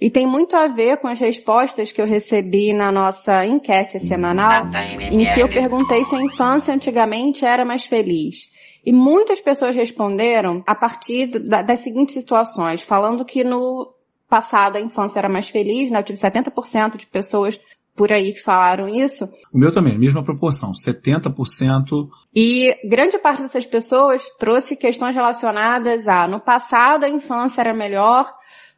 E 0.00 0.10
tem 0.10 0.26
muito 0.26 0.54
a 0.54 0.68
ver 0.68 0.98
com 0.98 1.08
as 1.08 1.18
respostas 1.18 1.90
que 1.90 2.00
eu 2.00 2.06
recebi 2.06 2.72
na 2.72 2.92
nossa 2.92 3.44
enquete 3.46 3.98
semanal, 3.98 4.66
em 5.10 5.24
que 5.32 5.40
eu 5.40 5.48
perguntei 5.48 6.04
se 6.04 6.14
a 6.14 6.22
infância 6.22 6.72
antigamente 6.72 7.44
era 7.44 7.64
mais 7.64 7.84
feliz. 7.84 8.48
E 8.84 8.92
muitas 8.92 9.40
pessoas 9.40 9.74
responderam 9.74 10.62
a 10.66 10.74
partir 10.74 11.26
das 11.26 11.80
seguintes 11.80 12.14
situações, 12.14 12.82
falando 12.82 13.24
que 13.24 13.42
no 13.42 13.92
passado 14.28 14.76
a 14.76 14.80
infância 14.80 15.18
era 15.18 15.28
mais 15.28 15.48
feliz, 15.48 15.90
né? 15.90 15.98
Eu 15.98 16.04
tive 16.04 16.18
70% 16.18 16.96
de 16.96 17.06
pessoas 17.06 17.58
por 17.98 18.12
aí 18.12 18.32
que 18.32 18.42
falaram 18.42 18.88
isso. 18.88 19.24
O 19.52 19.58
meu 19.58 19.72
também, 19.72 19.98
mesma 19.98 20.22
proporção, 20.22 20.70
70%. 20.72 22.08
E 22.34 22.72
grande 22.88 23.18
parte 23.18 23.42
dessas 23.42 23.66
pessoas 23.66 24.22
trouxe 24.38 24.76
questões 24.76 25.16
relacionadas 25.16 26.06
a 26.06 26.28
no 26.28 26.40
passado 26.40 27.04
a 27.04 27.08
infância 27.08 27.60
era 27.60 27.74
melhor, 27.74 28.32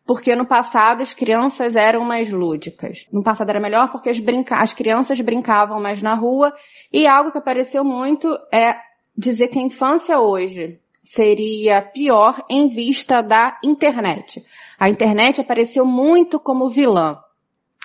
porque 0.06 0.34
no 0.34 0.48
passado 0.48 1.02
as 1.02 1.12
crianças 1.12 1.76
eram 1.76 2.02
mais 2.02 2.32
lúdicas. 2.32 3.06
No 3.12 3.22
passado 3.22 3.50
era 3.50 3.60
melhor 3.60 3.92
porque 3.92 4.08
as, 4.08 4.18
brinca 4.18 4.56
as 4.56 4.72
crianças 4.72 5.20
brincavam 5.20 5.78
mais 5.80 6.02
na 6.02 6.14
rua 6.14 6.52
e 6.90 7.06
algo 7.06 7.30
que 7.30 7.38
apareceu 7.38 7.84
muito 7.84 8.26
é 8.52 8.74
dizer 9.16 9.48
que 9.48 9.58
a 9.58 9.62
infância 9.62 10.18
hoje 10.18 10.80
seria 11.02 11.82
pior 11.82 12.42
em 12.48 12.68
vista 12.68 13.20
da 13.20 13.58
internet. 13.62 14.42
A 14.78 14.88
internet 14.88 15.40
apareceu 15.40 15.84
muito 15.84 16.40
como 16.40 16.70
vilã. 16.70 17.18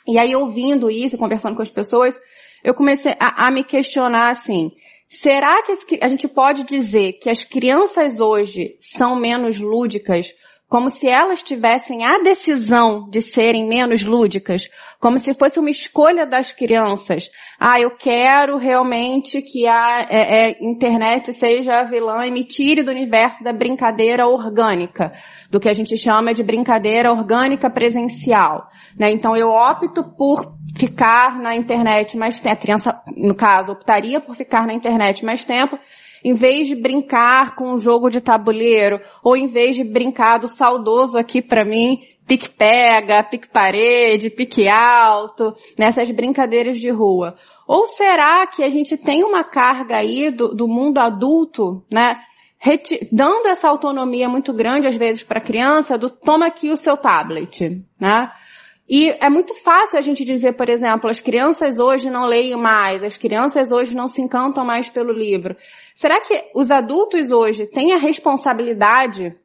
E 0.08 0.20
aí 0.20 0.36
ouvindo 0.36 0.90
isso, 0.90 1.18
conversando 1.18 1.56
com 1.56 1.62
as 1.62 1.70
pessoas, 1.70 2.20
eu 2.64 2.74
comecei 2.74 3.14
a, 3.20 3.48
a 3.48 3.52
me 3.52 3.64
questionar 3.64 4.30
assim, 4.30 4.72
será 5.08 5.62
que 5.64 6.00
a 6.02 6.08
gente 6.08 6.28
pode 6.28 6.64
dizer 6.64 7.14
que 7.14 7.30
as 7.30 7.44
crianças 7.44 8.20
hoje 8.20 8.76
são 8.80 9.16
menos 9.16 9.60
lúdicas? 9.60 10.34
Como 10.68 10.90
se 10.90 11.08
elas 11.08 11.44
tivessem 11.44 12.04
a 12.04 12.18
decisão 12.24 13.08
de 13.10 13.22
serem 13.22 13.68
menos 13.68 14.04
lúdicas, 14.04 14.68
como 15.00 15.20
se 15.20 15.32
fosse 15.36 15.60
uma 15.60 15.70
escolha 15.70 16.26
das 16.26 16.52
crianças. 16.52 17.30
Ah, 17.60 17.80
eu 17.80 17.92
quero 17.92 18.58
realmente 18.58 19.44
que 19.44 19.68
a 19.68 20.08
é, 20.10 20.50
é, 20.50 20.58
internet 20.60 21.32
seja 21.32 21.80
a 21.80 21.84
vilã 21.84 22.26
e 22.26 22.32
me 22.32 22.44
tire 22.44 22.84
do 22.84 22.90
universo 22.90 23.44
da 23.44 23.54
brincadeira 23.54 24.28
orgânica, 24.28 25.14
do 25.56 25.60
que 25.62 25.70
a 25.70 25.74
gente 25.74 25.96
chama 25.96 26.34
de 26.34 26.44
brincadeira 26.44 27.10
orgânica 27.14 27.70
presencial. 27.70 28.68
Né? 29.00 29.12
Então 29.14 29.38
eu 29.38 29.48
opto 29.48 30.04
por 30.18 30.54
ficar 30.78 31.40
na 31.40 31.56
internet 31.56 32.18
mais 32.18 32.38
tempo, 32.42 32.58
a 32.58 32.60
criança, 32.60 33.02
no 33.16 33.34
caso, 33.34 33.72
optaria 33.72 34.20
por 34.20 34.36
ficar 34.36 34.68
na 34.68 34.74
internet 34.74 35.24
mais 35.24 35.46
tempo, 35.46 35.80
em 36.26 36.34
vez 36.34 36.68
de 36.68 36.76
brincar 36.76 37.56
com 37.56 37.74
um 37.74 37.78
jogo 37.78 38.10
de 38.10 38.20
tabuleiro, 38.20 39.00
ou 39.24 39.38
em 39.38 39.48
vez 39.48 39.78
de 39.78 39.84
brincar 39.86 40.40
do 40.40 40.50
saudoso 40.50 41.18
aqui 41.18 41.42
para 41.42 41.64
mim, 41.64 42.00
pique-pega, 42.28 43.24
pique-parede, 43.24 44.30
pique-alto, 44.30 45.54
nessas 45.80 46.12
brincadeiras 46.12 46.80
de 46.80 46.92
rua. 46.92 47.36
Ou 47.66 47.86
será 47.86 48.46
que 48.46 48.62
a 48.62 48.70
gente 48.70 48.98
tem 48.98 49.24
uma 49.24 49.46
carga 49.46 49.96
aí 49.96 50.30
do, 50.32 50.50
do 50.50 50.68
mundo 50.68 50.98
adulto, 50.98 51.82
né? 51.94 52.18
Dando 53.12 53.48
essa 53.48 53.70
autonomia 53.70 54.28
muito 54.28 54.52
grande 54.54 54.88
às 54.88 54.96
vezes 54.96 55.24
para 55.24 55.40
a 55.40 55.44
criança 55.44 55.98
do 55.98 56.10
toma 56.10 56.48
aqui 56.48 56.72
o 56.72 56.78
seu 56.78 56.98
tablet, 56.98 57.82
né? 58.00 58.32
E 58.88 59.10
é 59.20 59.30
muito 59.30 59.56
fácil 59.56 59.98
a 59.98 60.02
gente 60.02 60.24
dizer, 60.24 60.54
por 60.54 60.70
exemplo, 60.70 61.10
as 61.10 61.20
crianças 61.20 61.80
hoje 61.80 62.10
não 62.10 62.26
leem 62.26 62.56
mais, 62.56 63.04
as 63.04 63.18
crianças 63.18 63.72
hoje 63.72 63.96
não 63.96 64.08
se 64.08 64.22
encantam 64.22 64.64
mais 64.64 64.88
pelo 64.88 65.12
livro. 65.12 65.56
Será 65.96 66.22
que 66.22 66.52
os 66.54 66.70
adultos 66.70 67.32
hoje 67.32 67.66
têm 67.66 67.94
a 67.94 67.98
responsabilidade 67.98 69.36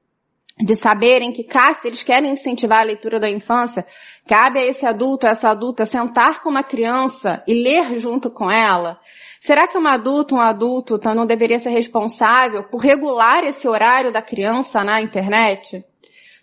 de 0.62 0.76
saberem 0.76 1.32
que, 1.32 1.44
se 1.76 1.88
eles 1.88 2.02
querem 2.02 2.32
incentivar 2.32 2.80
a 2.80 2.84
leitura 2.84 3.18
da 3.18 3.30
infância, 3.30 3.86
cabe 4.28 4.58
a 4.58 4.66
esse 4.66 4.84
adulto, 4.84 5.26
a 5.26 5.30
essa 5.30 5.48
adulta, 5.48 5.86
sentar 5.86 6.42
com 6.42 6.50
uma 6.50 6.62
criança 6.62 7.42
e 7.46 7.54
ler 7.54 7.98
junto 7.98 8.30
com 8.30 8.50
ela? 8.50 8.98
Será 9.40 9.66
que 9.66 9.78
um 9.78 9.86
adulto, 9.86 10.34
um 10.34 10.40
adulto, 10.40 10.96
então, 10.96 11.14
não 11.14 11.26
deveria 11.26 11.58
ser 11.58 11.70
responsável 11.70 12.64
por 12.64 12.82
regular 12.82 13.42
esse 13.44 13.66
horário 13.66 14.12
da 14.12 14.22
criança 14.22 14.84
na 14.84 15.00
internet? 15.00 15.84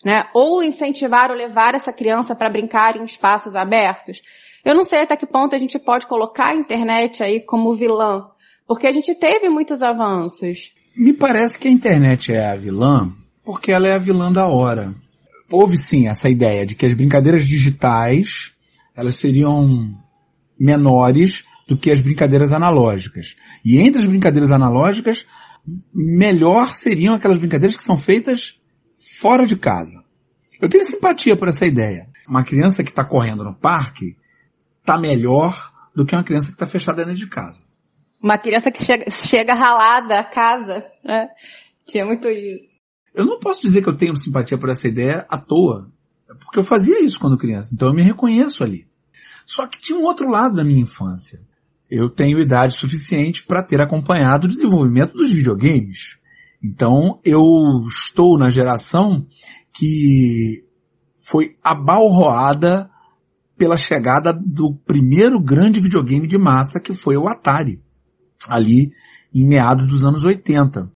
né? 0.03 0.27
Ou 0.33 0.63
incentivar 0.63 1.31
ou 1.31 1.35
levar 1.35 1.75
essa 1.75 1.91
criança 1.91 2.35
para 2.35 2.49
brincar 2.49 2.95
em 2.95 3.03
espaços 3.03 3.55
abertos. 3.55 4.21
Eu 4.63 4.75
não 4.75 4.83
sei 4.83 5.01
até 5.01 5.15
que 5.15 5.25
ponto 5.25 5.55
a 5.55 5.57
gente 5.57 5.77
pode 5.79 6.07
colocar 6.07 6.49
a 6.49 6.55
internet 6.55 7.23
aí 7.23 7.41
como 7.41 7.73
vilã, 7.73 8.25
porque 8.67 8.87
a 8.87 8.91
gente 8.91 9.13
teve 9.15 9.49
muitos 9.49 9.81
avanços. 9.81 10.73
Me 10.95 11.13
parece 11.13 11.59
que 11.59 11.67
a 11.67 11.71
internet 11.71 12.31
é 12.31 12.45
a 12.45 12.55
vilã 12.55 13.11
porque 13.43 13.71
ela 13.71 13.87
é 13.87 13.93
a 13.93 13.97
vilã 13.97 14.31
da 14.31 14.47
hora. 14.47 14.93
Houve 15.49 15.77
sim 15.77 16.07
essa 16.07 16.29
ideia 16.29 16.65
de 16.65 16.75
que 16.75 16.85
as 16.85 16.93
brincadeiras 16.93 17.45
digitais 17.45 18.53
elas 18.95 19.15
seriam 19.15 19.89
menores 20.59 21.43
do 21.67 21.77
que 21.77 21.91
as 21.91 21.99
brincadeiras 21.99 22.53
analógicas. 22.53 23.35
E 23.63 23.79
entre 23.79 23.99
as 23.99 24.07
brincadeiras 24.07 24.51
analógicas, 24.51 25.25
melhor 25.93 26.71
seriam 26.71 27.13
aquelas 27.13 27.37
brincadeiras 27.37 27.75
que 27.75 27.83
são 27.83 27.97
feitas 27.97 28.59
fora 29.19 29.45
de 29.45 29.57
casa. 29.57 30.03
Eu 30.61 30.69
tenho 30.69 30.85
simpatia 30.85 31.37
por 31.37 31.49
essa 31.49 31.65
ideia. 31.65 32.07
Uma 32.27 32.43
criança 32.43 32.83
que 32.83 32.89
está 32.89 33.03
correndo 33.03 33.43
no 33.43 33.53
parque 33.53 34.15
está 34.79 34.97
melhor 34.97 35.71
do 35.95 36.05
que 36.05 36.15
uma 36.15 36.23
criança 36.23 36.47
que 36.47 36.53
está 36.53 36.65
fechada 36.65 37.03
dentro 37.03 37.19
de 37.19 37.27
casa. 37.27 37.63
Uma 38.21 38.37
criança 38.37 38.71
que 38.71 38.83
chega, 38.83 39.09
chega 39.11 39.53
ralada 39.53 40.19
a 40.19 40.23
casa, 40.23 40.83
né? 41.03 41.27
Tinha 41.85 42.05
muito 42.05 42.27
isso. 42.27 42.65
Eu 43.13 43.25
não 43.25 43.39
posso 43.39 43.61
dizer 43.61 43.81
que 43.81 43.89
eu 43.89 43.97
tenho 43.97 44.15
simpatia 44.15 44.57
por 44.57 44.69
essa 44.69 44.87
ideia 44.87 45.25
à 45.29 45.39
toa. 45.39 45.91
Porque 46.39 46.59
eu 46.59 46.63
fazia 46.63 47.01
isso 47.03 47.19
quando 47.19 47.37
criança, 47.37 47.73
então 47.73 47.87
eu 47.87 47.93
me 47.93 48.01
reconheço 48.01 48.63
ali. 48.63 48.87
Só 49.45 49.65
que 49.65 49.79
tinha 49.79 49.97
um 49.97 50.03
outro 50.03 50.29
lado 50.29 50.55
da 50.55 50.63
minha 50.63 50.81
infância. 50.81 51.39
Eu 51.89 52.09
tenho 52.09 52.39
idade 52.39 52.77
suficiente 52.77 53.43
para 53.43 53.63
ter 53.63 53.81
acompanhado 53.81 54.45
o 54.45 54.49
desenvolvimento 54.49 55.13
dos 55.13 55.31
videogames. 55.31 56.17
Então 56.63 57.19
eu 57.23 57.41
estou 57.87 58.37
na 58.37 58.49
geração 58.49 59.25
que 59.71 60.65
foi 61.17 61.55
abalroada 61.63 62.89
pela 63.57 63.77
chegada 63.77 64.33
do 64.33 64.75
primeiro 64.85 65.41
grande 65.41 65.79
videogame 65.79 66.27
de 66.27 66.37
massa 66.37 66.79
que 66.79 66.93
foi 66.93 67.17
o 67.17 67.27
Atari, 67.27 67.81
ali 68.47 68.91
em 69.33 69.47
meados 69.47 69.87
dos 69.87 70.03
anos 70.03 70.23
80. 70.23 70.91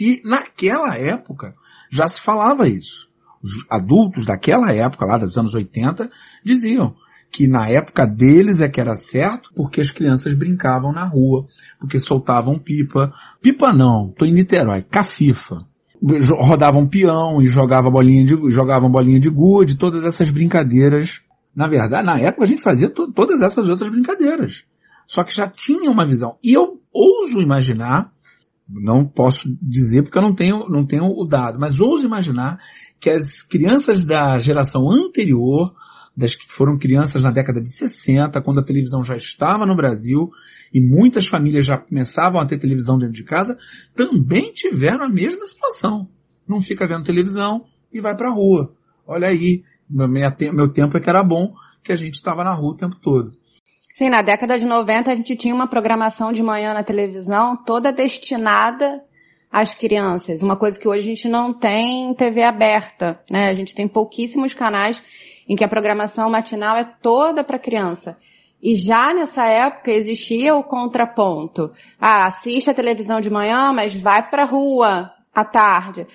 E 0.00 0.20
naquela 0.24 0.96
época 0.96 1.54
já 1.90 2.06
se 2.06 2.20
falava 2.20 2.68
isso. 2.68 3.08
Os 3.42 3.52
adultos 3.70 4.26
daquela 4.26 4.72
época, 4.72 5.06
lá 5.06 5.18
dos 5.18 5.36
anos 5.38 5.54
80, 5.54 6.10
diziam 6.44 6.94
que 7.30 7.46
na 7.46 7.68
época 7.68 8.06
deles 8.06 8.60
é 8.60 8.68
que 8.68 8.80
era 8.80 8.94
certo 8.94 9.50
porque 9.54 9.80
as 9.80 9.90
crianças 9.90 10.34
brincavam 10.34 10.92
na 10.92 11.06
rua, 11.06 11.46
porque 11.78 11.98
soltavam 11.98 12.58
pipa. 12.58 13.12
Pipa 13.40 13.72
não, 13.72 14.08
tô 14.10 14.24
em 14.24 14.32
Niterói, 14.32 14.82
cafifa. 14.82 15.66
Rodavam 16.40 16.86
peão 16.86 17.42
e 17.42 17.48
jogavam 17.48 17.90
bolinha 17.90 18.24
de, 18.24 18.50
jogavam 18.50 18.90
bolinha 18.90 19.18
de 19.18 19.28
gude, 19.28 19.76
todas 19.76 20.04
essas 20.04 20.30
brincadeiras. 20.30 21.20
Na 21.54 21.66
verdade, 21.66 22.06
na 22.06 22.18
época 22.18 22.44
a 22.44 22.46
gente 22.46 22.62
fazia 22.62 22.88
to 22.88 23.12
todas 23.12 23.40
essas 23.40 23.68
outras 23.68 23.90
brincadeiras. 23.90 24.64
Só 25.06 25.24
que 25.24 25.34
já 25.34 25.48
tinha 25.48 25.90
uma 25.90 26.06
visão. 26.06 26.38
E 26.42 26.54
eu 26.54 26.80
ouso 26.92 27.40
imaginar, 27.40 28.12
não 28.68 29.04
posso 29.04 29.48
dizer 29.60 30.02
porque 30.02 30.18
eu 30.18 30.22
não 30.22 30.34
tenho, 30.34 30.68
não 30.68 30.84
tenho 30.84 31.04
o 31.04 31.24
dado, 31.24 31.58
mas 31.58 31.80
ouso 31.80 32.06
imaginar 32.06 32.60
que 33.00 33.10
as 33.10 33.42
crianças 33.42 34.04
da 34.04 34.38
geração 34.38 34.90
anterior 34.90 35.74
das 36.18 36.34
que 36.34 36.52
foram 36.52 36.76
crianças 36.76 37.22
na 37.22 37.30
década 37.30 37.60
de 37.60 37.72
60, 37.72 38.42
quando 38.42 38.58
a 38.58 38.64
televisão 38.64 39.04
já 39.04 39.16
estava 39.16 39.64
no 39.64 39.76
Brasil 39.76 40.32
e 40.74 40.80
muitas 40.80 41.28
famílias 41.28 41.64
já 41.64 41.78
começavam 41.78 42.40
a 42.40 42.44
ter 42.44 42.58
televisão 42.58 42.98
dentro 42.98 43.14
de 43.14 43.22
casa, 43.22 43.56
também 43.94 44.52
tiveram 44.52 45.04
a 45.04 45.08
mesma 45.08 45.44
situação. 45.44 46.08
Não 46.46 46.60
fica 46.60 46.88
vendo 46.88 47.04
televisão 47.04 47.66
e 47.92 48.00
vai 48.00 48.16
para 48.16 48.30
a 48.30 48.34
rua. 48.34 48.72
Olha 49.06 49.28
aí, 49.28 49.62
meu, 49.88 50.72
tempo 50.72 50.96
é 50.96 51.00
que 51.00 51.08
era 51.08 51.22
bom, 51.22 51.54
que 51.84 51.92
a 51.92 51.96
gente 51.96 52.14
estava 52.14 52.42
na 52.42 52.52
rua 52.52 52.72
o 52.72 52.76
tempo 52.76 52.96
todo. 52.96 53.30
Sim, 53.94 54.10
na 54.10 54.20
década 54.20 54.58
de 54.58 54.64
90 54.64 55.12
a 55.12 55.14
gente 55.14 55.36
tinha 55.36 55.54
uma 55.54 55.68
programação 55.68 56.32
de 56.32 56.42
manhã 56.42 56.74
na 56.74 56.82
televisão 56.82 57.56
toda 57.64 57.92
destinada 57.92 59.00
às 59.52 59.72
crianças. 59.72 60.42
Uma 60.42 60.56
coisa 60.56 60.76
que 60.76 60.88
hoje 60.88 61.02
a 61.02 61.14
gente 61.14 61.28
não 61.28 61.54
tem 61.54 62.12
TV 62.14 62.42
aberta, 62.42 63.20
né? 63.30 63.48
A 63.48 63.54
gente 63.54 63.72
tem 63.72 63.86
pouquíssimos 63.86 64.52
canais 64.52 65.00
em 65.48 65.56
que 65.56 65.64
a 65.64 65.68
programação 65.68 66.28
matinal 66.30 66.76
é 66.76 66.84
toda 66.84 67.42
para 67.42 67.58
criança. 67.58 68.16
E 68.62 68.74
já 68.74 69.14
nessa 69.14 69.44
época 69.44 69.92
existia 69.92 70.54
o 70.54 70.64
contraponto. 70.64 71.72
Ah, 71.98 72.26
assiste 72.26 72.70
a 72.70 72.74
televisão 72.74 73.20
de 73.20 73.30
manhã, 73.30 73.72
mas 73.72 73.94
vai 73.94 74.28
para 74.28 74.42
a 74.42 74.46
rua 74.46 75.12
à 75.32 75.44
tarde. 75.44 76.06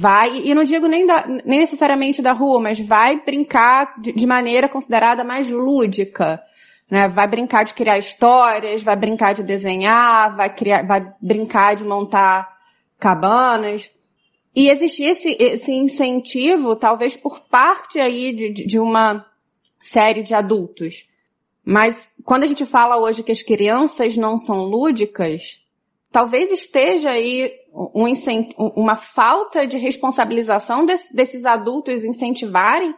Vai, 0.00 0.42
e 0.44 0.54
não 0.54 0.64
digo 0.64 0.86
nem, 0.86 1.06
da, 1.06 1.26
nem 1.26 1.60
necessariamente 1.60 2.22
da 2.22 2.32
rua, 2.32 2.60
mas 2.60 2.78
vai 2.78 3.20
brincar 3.24 3.94
de, 4.00 4.12
de 4.12 4.26
maneira 4.26 4.68
considerada 4.68 5.24
mais 5.24 5.50
lúdica. 5.50 6.40
Né? 6.90 7.08
Vai 7.08 7.26
brincar 7.28 7.64
de 7.64 7.74
criar 7.74 7.98
histórias, 7.98 8.82
vai 8.82 8.96
brincar 8.96 9.32
de 9.32 9.42
desenhar, 9.42 10.36
vai, 10.36 10.54
criar, 10.54 10.86
vai 10.86 11.00
brincar 11.20 11.74
de 11.74 11.84
montar 11.84 12.48
cabanas. 12.98 13.90
E 14.58 14.70
existia 14.70 15.12
esse, 15.12 15.36
esse 15.38 15.72
incentivo, 15.72 16.74
talvez 16.74 17.16
por 17.16 17.38
parte 17.48 18.00
aí 18.00 18.34
de, 18.34 18.66
de 18.66 18.76
uma 18.76 19.24
série 19.78 20.24
de 20.24 20.34
adultos. 20.34 21.06
Mas 21.64 22.10
quando 22.24 22.42
a 22.42 22.46
gente 22.46 22.64
fala 22.64 23.00
hoje 23.00 23.22
que 23.22 23.30
as 23.30 23.40
crianças 23.40 24.16
não 24.16 24.36
são 24.36 24.64
lúdicas, 24.64 25.64
talvez 26.10 26.50
esteja 26.50 27.10
aí 27.10 27.52
um, 27.72 28.02
uma 28.74 28.96
falta 28.96 29.64
de 29.64 29.78
responsabilização 29.78 30.84
desse, 30.84 31.14
desses 31.14 31.44
adultos 31.44 32.04
incentivarem 32.04 32.92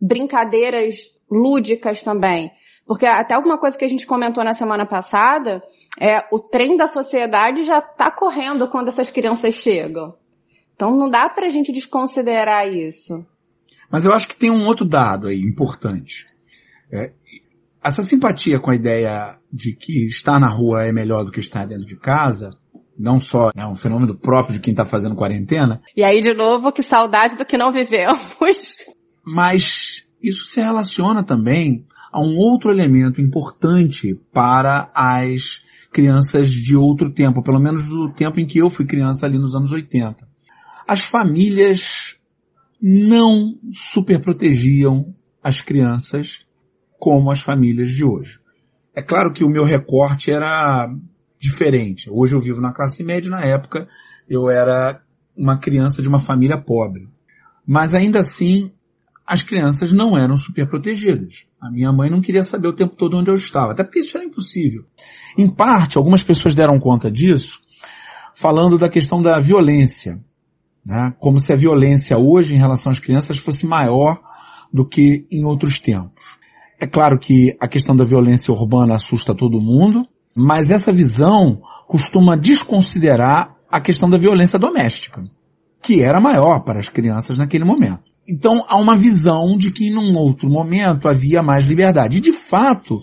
brincadeiras 0.00 0.94
lúdicas 1.30 2.02
também. 2.02 2.50
Porque 2.86 3.04
até 3.04 3.34
alguma 3.34 3.58
coisa 3.58 3.76
que 3.76 3.84
a 3.84 3.88
gente 3.88 4.06
comentou 4.06 4.42
na 4.42 4.54
semana 4.54 4.86
passada, 4.86 5.62
é 6.00 6.26
o 6.32 6.38
trem 6.38 6.78
da 6.78 6.86
sociedade 6.86 7.62
já 7.62 7.76
está 7.76 8.10
correndo 8.10 8.70
quando 8.70 8.88
essas 8.88 9.10
crianças 9.10 9.52
chegam. 9.52 10.14
Então 10.74 10.96
não 10.96 11.08
dá 11.08 11.28
para 11.28 11.46
a 11.46 11.50
gente 11.50 11.72
desconsiderar 11.72 12.68
isso. 12.68 13.26
Mas 13.90 14.04
eu 14.04 14.12
acho 14.12 14.28
que 14.28 14.36
tem 14.36 14.50
um 14.50 14.66
outro 14.66 14.84
dado 14.84 15.28
aí 15.28 15.40
importante. 15.40 16.26
É, 16.92 17.12
essa 17.82 18.02
simpatia 18.02 18.58
com 18.58 18.70
a 18.70 18.74
ideia 18.74 19.38
de 19.52 19.74
que 19.74 20.06
estar 20.06 20.40
na 20.40 20.48
rua 20.48 20.84
é 20.84 20.92
melhor 20.92 21.24
do 21.24 21.30
que 21.30 21.40
estar 21.40 21.66
dentro 21.66 21.86
de 21.86 21.96
casa, 21.96 22.50
não 22.98 23.20
só 23.20 23.50
é 23.56 23.66
um 23.66 23.74
fenômeno 23.74 24.16
próprio 24.16 24.54
de 24.54 24.60
quem 24.60 24.72
está 24.72 24.84
fazendo 24.84 25.16
quarentena. 25.16 25.80
E 25.96 26.02
aí, 26.02 26.20
de 26.20 26.34
novo, 26.34 26.72
que 26.72 26.82
saudade 26.82 27.36
do 27.36 27.44
que 27.44 27.56
não 27.56 27.72
vivemos. 27.72 28.18
Mas 29.24 30.10
isso 30.22 30.44
se 30.46 30.60
relaciona 30.60 31.22
também 31.22 31.86
a 32.12 32.20
um 32.20 32.36
outro 32.36 32.70
elemento 32.70 33.20
importante 33.20 34.14
para 34.32 34.90
as 34.94 35.62
crianças 35.92 36.50
de 36.50 36.76
outro 36.76 37.12
tempo, 37.12 37.42
pelo 37.42 37.60
menos 37.60 37.86
do 37.86 38.12
tempo 38.12 38.40
em 38.40 38.46
que 38.46 38.58
eu 38.58 38.70
fui 38.70 38.86
criança 38.86 39.26
ali 39.26 39.38
nos 39.38 39.54
anos 39.54 39.70
80 39.70 40.33
as 40.86 41.00
famílias 41.00 42.16
não 42.80 43.58
superprotegiam 43.72 45.14
as 45.42 45.60
crianças 45.60 46.46
como 46.98 47.30
as 47.30 47.40
famílias 47.40 47.90
de 47.90 48.04
hoje. 48.04 48.38
É 48.94 49.02
claro 49.02 49.32
que 49.32 49.44
o 49.44 49.48
meu 49.48 49.64
recorte 49.64 50.30
era 50.30 50.88
diferente. 51.38 52.08
Hoje 52.10 52.34
eu 52.34 52.40
vivo 52.40 52.60
na 52.60 52.72
classe 52.72 53.02
média, 53.02 53.30
na 53.30 53.44
época 53.44 53.88
eu 54.28 54.48
era 54.48 55.02
uma 55.36 55.58
criança 55.58 56.00
de 56.00 56.08
uma 56.08 56.18
família 56.18 56.58
pobre. 56.58 57.08
Mas 57.66 57.94
ainda 57.94 58.20
assim, 58.20 58.70
as 59.26 59.42
crianças 59.42 59.92
não 59.92 60.16
eram 60.16 60.36
superprotegidas. 60.36 61.46
A 61.60 61.70
minha 61.70 61.90
mãe 61.92 62.10
não 62.10 62.20
queria 62.20 62.42
saber 62.42 62.68
o 62.68 62.72
tempo 62.72 62.94
todo 62.94 63.16
onde 63.16 63.30
eu 63.30 63.34
estava, 63.34 63.72
até 63.72 63.82
porque 63.82 64.00
isso 64.00 64.16
era 64.16 64.26
impossível. 64.26 64.84
Em 65.36 65.48
parte, 65.48 65.96
algumas 65.96 66.22
pessoas 66.22 66.54
deram 66.54 66.78
conta 66.78 67.10
disso, 67.10 67.58
falando 68.34 68.78
da 68.78 68.88
questão 68.88 69.22
da 69.22 69.40
violência 69.40 70.22
né? 70.86 71.14
como 71.18 71.40
se 71.40 71.52
a 71.52 71.56
violência 71.56 72.18
hoje 72.18 72.54
em 72.54 72.58
relação 72.58 72.92
às 72.92 72.98
crianças 72.98 73.38
fosse 73.38 73.66
maior 73.66 74.20
do 74.72 74.86
que 74.86 75.26
em 75.30 75.44
outros 75.44 75.78
tempos. 75.78 76.24
É 76.80 76.86
claro 76.86 77.18
que 77.18 77.56
a 77.60 77.68
questão 77.68 77.96
da 77.96 78.04
violência 78.04 78.52
urbana 78.52 78.94
assusta 78.94 79.34
todo 79.34 79.60
mundo, 79.60 80.06
mas 80.34 80.70
essa 80.70 80.92
visão 80.92 81.62
costuma 81.86 82.36
desconsiderar 82.36 83.54
a 83.70 83.80
questão 83.80 84.10
da 84.10 84.18
violência 84.18 84.58
doméstica, 84.58 85.22
que 85.82 86.02
era 86.02 86.20
maior 86.20 86.60
para 86.64 86.78
as 86.78 86.88
crianças 86.88 87.38
naquele 87.38 87.64
momento. 87.64 88.02
Então 88.28 88.64
há 88.68 88.76
uma 88.76 88.96
visão 88.96 89.56
de 89.56 89.70
que 89.70 89.90
num 89.90 90.16
outro 90.16 90.48
momento 90.48 91.08
havia 91.08 91.42
mais 91.42 91.66
liberdade. 91.66 92.18
E 92.18 92.20
de 92.20 92.32
fato, 92.32 93.02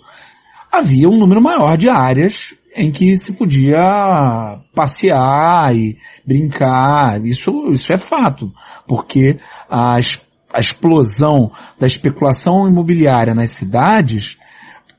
havia 0.72 1.10
um 1.10 1.18
número 1.18 1.42
maior 1.42 1.78
de 1.78 1.90
áreas 1.90 2.54
em 2.76 2.92
que 2.92 3.18
se 3.18 3.34
podia 3.34 4.60
passear 4.74 5.76
e 5.76 5.98
brincar. 6.26 7.24
Isso, 7.26 7.72
isso 7.72 7.92
é 7.92 7.98
fato, 7.98 8.52
porque 8.88 9.38
a, 9.70 9.96
a 9.96 10.60
explosão 10.60 11.52
da 11.80 11.88
especulação 11.88 12.68
imobiliária 12.68 13.36
nas 13.36 13.52
cidades 13.52 14.38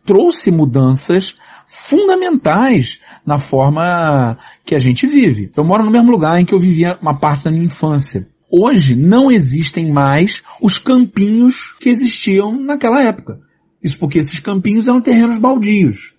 trouxe 0.05 0.51
mudanças 0.51 1.37
fundamentais 1.67 3.01
na 3.25 3.39
forma 3.39 4.37
que 4.65 4.75
a 4.75 4.79
gente 4.79 5.07
vive. 5.07 5.51
Eu 5.57 5.65
moro 5.65 5.85
no 5.85 5.91
mesmo 5.91 6.11
lugar 6.11 6.39
em 6.39 6.45
que 6.45 6.55
eu 6.55 6.59
vivia 6.59 6.99
uma 7.01 7.19
parte 7.19 7.45
da 7.45 7.51
minha 7.51 7.65
infância. 7.65 8.27
Hoje 8.51 8.95
não 8.95 9.31
existem 9.31 9.91
mais 9.91 10.43
os 10.61 10.77
campinhos 10.79 11.73
que 11.81 11.89
existiam 11.89 12.61
naquela 12.61 13.03
época. 13.03 13.41
Isso 13.83 13.99
porque 13.99 14.19
esses 14.19 14.41
campinhos 14.41 14.87
eram 14.87 15.01
terrenos 15.01 15.39
baldios 15.39 16.13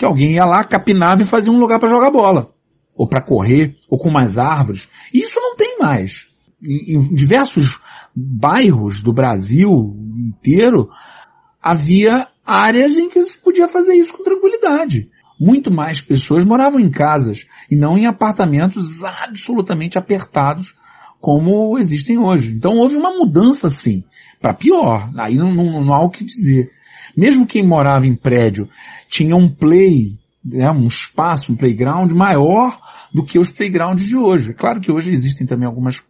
que 0.00 0.04
alguém 0.06 0.32
ia 0.32 0.46
lá, 0.46 0.64
capinava 0.64 1.20
e 1.20 1.26
fazia 1.26 1.52
um 1.52 1.58
lugar 1.58 1.78
para 1.78 1.90
jogar 1.90 2.10
bola. 2.10 2.54
Ou 2.96 3.06
para 3.06 3.20
correr, 3.20 3.76
ou 3.86 3.98
com 3.98 4.10
mais 4.10 4.38
árvores. 4.38 4.88
E 5.12 5.20
isso 5.20 5.38
não 5.38 5.54
tem 5.54 5.76
mais. 5.78 6.26
Em, 6.62 6.96
em 6.96 7.14
diversos 7.14 7.78
bairros 8.16 9.02
do 9.02 9.12
Brasil 9.12 9.94
inteiro, 10.16 10.88
havia 11.62 12.28
áreas 12.46 12.96
em 12.96 13.10
que 13.10 13.22
se 13.26 13.36
podia 13.36 13.68
fazer 13.68 13.92
isso 13.92 14.14
com 14.14 14.24
tranquilidade. 14.24 15.10
Muito 15.38 15.70
mais 15.70 16.00
pessoas 16.00 16.46
moravam 16.46 16.80
em 16.80 16.90
casas 16.90 17.46
e 17.70 17.76
não 17.76 17.98
em 17.98 18.06
apartamentos 18.06 19.04
absolutamente 19.04 19.98
apertados 19.98 20.76
como 21.20 21.78
existem 21.78 22.16
hoje. 22.16 22.54
Então 22.54 22.78
houve 22.78 22.96
uma 22.96 23.10
mudança 23.10 23.68
sim, 23.68 24.02
para 24.40 24.54
pior. 24.54 25.10
Aí 25.18 25.36
não, 25.36 25.50
não, 25.50 25.84
não 25.84 25.92
há 25.92 26.02
o 26.02 26.10
que 26.10 26.24
dizer. 26.24 26.70
Mesmo 27.16 27.46
quem 27.46 27.66
morava 27.66 28.06
em 28.06 28.14
prédio 28.14 28.68
tinha 29.08 29.36
um 29.36 29.48
play, 29.48 30.18
né, 30.44 30.70
um 30.70 30.86
espaço, 30.86 31.52
um 31.52 31.56
playground 31.56 32.10
maior 32.12 32.78
do 33.12 33.24
que 33.24 33.38
os 33.38 33.50
playgrounds 33.50 34.04
de 34.04 34.16
hoje. 34.16 34.50
É 34.50 34.54
claro 34.54 34.80
que 34.80 34.92
hoje 34.92 35.12
existem 35.12 35.46
também 35.46 35.66
algumas, 35.66 36.02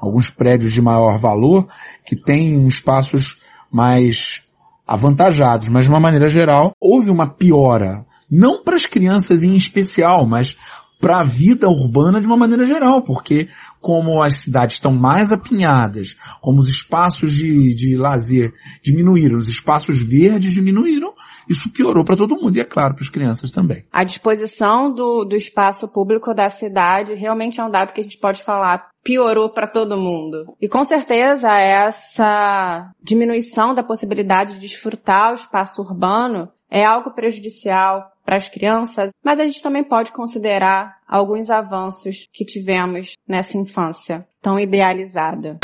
alguns 0.00 0.30
prédios 0.30 0.72
de 0.72 0.82
maior 0.82 1.18
valor 1.18 1.68
que 2.04 2.16
têm 2.16 2.66
espaços 2.66 3.40
mais 3.70 4.42
avantajados, 4.86 5.68
mas 5.68 5.84
de 5.84 5.90
uma 5.90 6.00
maneira 6.00 6.28
geral 6.28 6.72
houve 6.80 7.10
uma 7.10 7.28
piora, 7.28 8.06
não 8.30 8.62
para 8.62 8.76
as 8.76 8.86
crianças 8.86 9.42
em 9.42 9.54
especial, 9.54 10.26
mas 10.26 10.56
para 11.00 11.20
a 11.20 11.22
vida 11.22 11.68
urbana 11.68 12.20
de 12.20 12.26
uma 12.26 12.36
maneira 12.36 12.64
geral, 12.64 13.02
porque 13.02 13.48
como 13.80 14.22
as 14.22 14.36
cidades 14.36 14.76
estão 14.76 14.92
mais 14.92 15.32
apinhadas, 15.32 16.16
como 16.40 16.60
os 16.60 16.68
espaços 16.68 17.32
de, 17.32 17.74
de 17.74 17.96
lazer 17.96 18.52
diminuíram, 18.82 19.38
os 19.38 19.48
espaços 19.48 19.98
verdes 20.00 20.52
diminuíram, 20.52 21.12
isso 21.48 21.72
piorou 21.72 22.04
para 22.04 22.16
todo 22.16 22.36
mundo 22.36 22.56
e 22.56 22.60
é 22.60 22.64
claro 22.64 22.94
para 22.94 23.02
as 23.02 23.10
crianças 23.10 23.50
também. 23.50 23.82
A 23.90 24.04
disposição 24.04 24.90
do, 24.90 25.24
do 25.24 25.34
espaço 25.34 25.88
público 25.88 26.34
da 26.34 26.50
cidade 26.50 27.14
realmente 27.14 27.60
é 27.60 27.64
um 27.64 27.70
dado 27.70 27.92
que 27.92 28.00
a 28.00 28.04
gente 28.04 28.18
pode 28.18 28.42
falar 28.42 28.88
piorou 29.02 29.48
para 29.48 29.66
todo 29.66 29.96
mundo. 29.96 30.54
E 30.60 30.68
com 30.68 30.84
certeza 30.84 31.48
essa 31.48 32.92
diminuição 33.02 33.72
da 33.72 33.82
possibilidade 33.82 34.54
de 34.54 34.60
desfrutar 34.60 35.30
o 35.30 35.34
espaço 35.34 35.80
urbano 35.80 36.50
é 36.70 36.84
algo 36.84 37.12
prejudicial 37.12 38.12
para 38.28 38.36
as 38.36 38.46
crianças, 38.46 39.10
mas 39.24 39.40
a 39.40 39.46
gente 39.46 39.62
também 39.62 39.82
pode 39.82 40.12
considerar 40.12 40.98
alguns 41.08 41.48
avanços 41.48 42.28
que 42.30 42.44
tivemos 42.44 43.14
nessa 43.26 43.56
infância 43.56 44.26
tão 44.42 44.60
idealizada. 44.60 45.56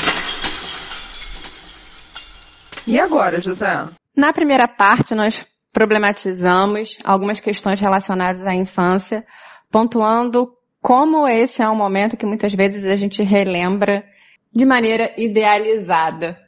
E 2.86 2.98
agora, 2.98 3.38
José? 3.38 3.84
Na 4.16 4.32
primeira 4.32 4.66
parte, 4.66 5.14
nós 5.14 5.44
problematizamos 5.74 6.96
algumas 7.04 7.38
questões 7.38 7.78
relacionadas 7.78 8.46
à 8.46 8.54
infância, 8.54 9.26
pontuando 9.70 10.50
como 10.80 11.28
esse 11.28 11.62
é 11.62 11.68
um 11.68 11.76
momento 11.76 12.16
que 12.16 12.24
muitas 12.24 12.54
vezes 12.54 12.86
a 12.86 12.96
gente 12.96 13.22
relembra 13.22 14.02
de 14.50 14.64
maneira 14.64 15.12
idealizada. 15.18 16.38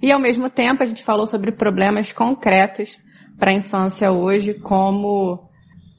E 0.00 0.12
ao 0.12 0.20
mesmo 0.20 0.48
tempo 0.48 0.84
a 0.84 0.86
gente 0.86 1.02
falou 1.02 1.26
sobre 1.26 1.50
problemas 1.50 2.12
concretos 2.12 2.96
para 3.36 3.50
a 3.50 3.54
infância 3.54 4.12
hoje, 4.12 4.54
como 4.54 5.47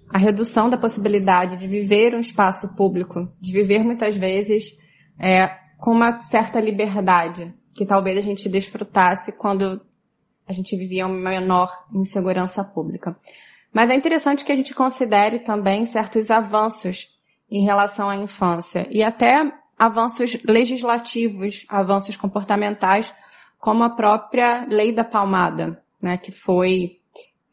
a 0.10 0.17
redução 0.17 0.69
da 0.69 0.78
possibilidade 0.78 1.58
de 1.58 1.67
viver 1.67 2.15
um 2.15 2.19
espaço 2.19 2.76
público, 2.76 3.32
de 3.39 3.54
viver 3.54 3.84
muitas 3.84 4.15
vezes 4.15 4.76
é, 5.19 5.48
com 5.78 5.91
uma 5.91 6.19
certa 6.22 6.60
liberdade, 6.60 7.54
que 7.74 7.86
talvez 7.86 8.17
a 8.17 8.22
gente 8.22 8.50
desfrutasse 8.50 9.32
quando 9.38 9.82
a 10.48 10.52
gente 10.52 10.76
vivia 10.76 11.06
uma 11.06 11.30
menor 11.30 11.72
insegurança 11.93 12.63
pública. 12.63 13.15
Mas 13.72 13.89
é 13.89 13.95
interessante 13.95 14.43
que 14.43 14.52
a 14.52 14.56
gente 14.56 14.74
considere 14.74 15.39
também 15.39 15.86
certos 15.86 16.32
avanços 16.32 17.08
em 17.50 17.63
relação 17.63 18.10
à 18.10 18.15
infância 18.15 18.88
e 18.89 19.04
até 19.04 19.36
avanços 19.78 20.38
legislativos, 20.43 21.65
avanços 21.69 22.17
comportamentais, 22.17 23.13
como 23.60 23.84
a 23.84 23.89
própria 23.91 24.65
Lei 24.67 24.93
da 24.93 25.04
Palmada, 25.04 25.82
né, 26.02 26.17
que 26.17 26.32
foi 26.32 27.00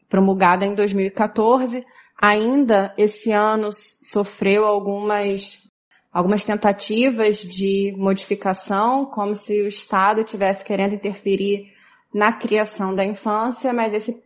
promulgada 0.09 0.65
em 0.65 0.73
2014. 0.73 1.85
Ainda 2.19 2.93
esse 2.97 3.31
ano 3.31 3.69
sofreu 3.71 4.65
algumas 4.65 5.65
algumas 6.11 6.43
tentativas 6.43 7.37
de 7.37 7.93
modificação, 7.95 9.05
como 9.05 9.35
se 9.35 9.61
o 9.61 9.67
Estado 9.67 10.23
tivesse 10.23 10.65
querendo 10.65 10.95
interferir 10.95 11.71
na 12.11 12.33
criação 12.33 12.95
da 12.95 13.05
infância, 13.05 13.71
mas 13.71 13.93
esse, 13.93 14.19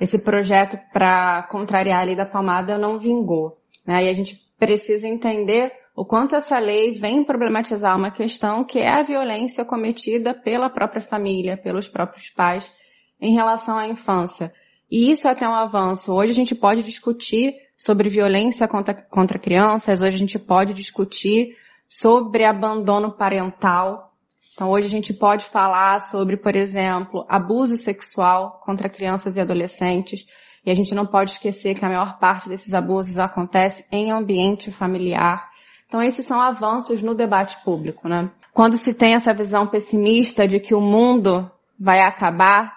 esse 0.00 0.18
projeto 0.18 0.76
para 0.92 1.44
contrariar 1.44 2.00
a 2.00 2.04
lei 2.04 2.16
da 2.16 2.26
palmada 2.26 2.76
não 2.76 2.98
vingou. 2.98 3.58
Né? 3.86 4.06
E 4.06 4.08
a 4.08 4.12
gente 4.12 4.36
precisa 4.58 5.06
entender 5.06 5.72
o 5.94 6.04
quanto 6.04 6.34
essa 6.34 6.58
lei 6.58 6.92
vem 6.92 7.22
problematizar 7.22 7.96
uma 7.96 8.10
questão 8.10 8.64
que 8.64 8.80
é 8.80 8.88
a 8.88 9.04
violência 9.04 9.64
cometida 9.64 10.34
pela 10.34 10.68
própria 10.68 11.02
família, 11.02 11.56
pelos 11.56 11.86
próprios 11.86 12.28
pais, 12.30 12.68
em 13.20 13.34
relação 13.34 13.78
à 13.78 13.86
infância. 13.86 14.52
E 14.90 15.10
isso 15.10 15.26
é 15.26 15.32
até 15.32 15.48
um 15.48 15.54
avanço. 15.54 16.12
Hoje 16.12 16.30
a 16.30 16.34
gente 16.34 16.54
pode 16.54 16.82
discutir 16.82 17.54
sobre 17.76 18.08
violência 18.08 18.66
contra, 18.66 18.94
contra 18.94 19.38
crianças, 19.38 20.00
hoje 20.00 20.14
a 20.14 20.18
gente 20.18 20.38
pode 20.38 20.72
discutir 20.72 21.56
sobre 21.88 22.44
abandono 22.44 23.12
parental, 23.12 24.06
então 24.56 24.70
hoje 24.70 24.86
a 24.86 24.90
gente 24.90 25.12
pode 25.12 25.44
falar 25.44 26.00
sobre, 26.00 26.38
por 26.38 26.56
exemplo, 26.56 27.26
abuso 27.28 27.76
sexual 27.76 28.58
contra 28.64 28.88
crianças 28.88 29.36
e 29.36 29.40
adolescentes. 29.40 30.26
E 30.64 30.70
a 30.70 30.74
gente 30.74 30.94
não 30.94 31.06
pode 31.06 31.32
esquecer 31.32 31.74
que 31.74 31.84
a 31.84 31.88
maior 31.88 32.18
parte 32.18 32.48
desses 32.48 32.72
abusos 32.72 33.18
acontece 33.18 33.84
em 33.92 34.10
ambiente 34.10 34.72
familiar. 34.72 35.46
Então 35.86 36.02
esses 36.02 36.24
são 36.24 36.40
avanços 36.40 37.02
no 37.02 37.14
debate 37.14 37.62
público, 37.62 38.08
né? 38.08 38.30
Quando 38.50 38.78
se 38.78 38.94
tem 38.94 39.14
essa 39.14 39.34
visão 39.34 39.66
pessimista 39.66 40.48
de 40.48 40.58
que 40.58 40.74
o 40.74 40.80
mundo 40.80 41.50
vai 41.78 42.00
acabar, 42.00 42.75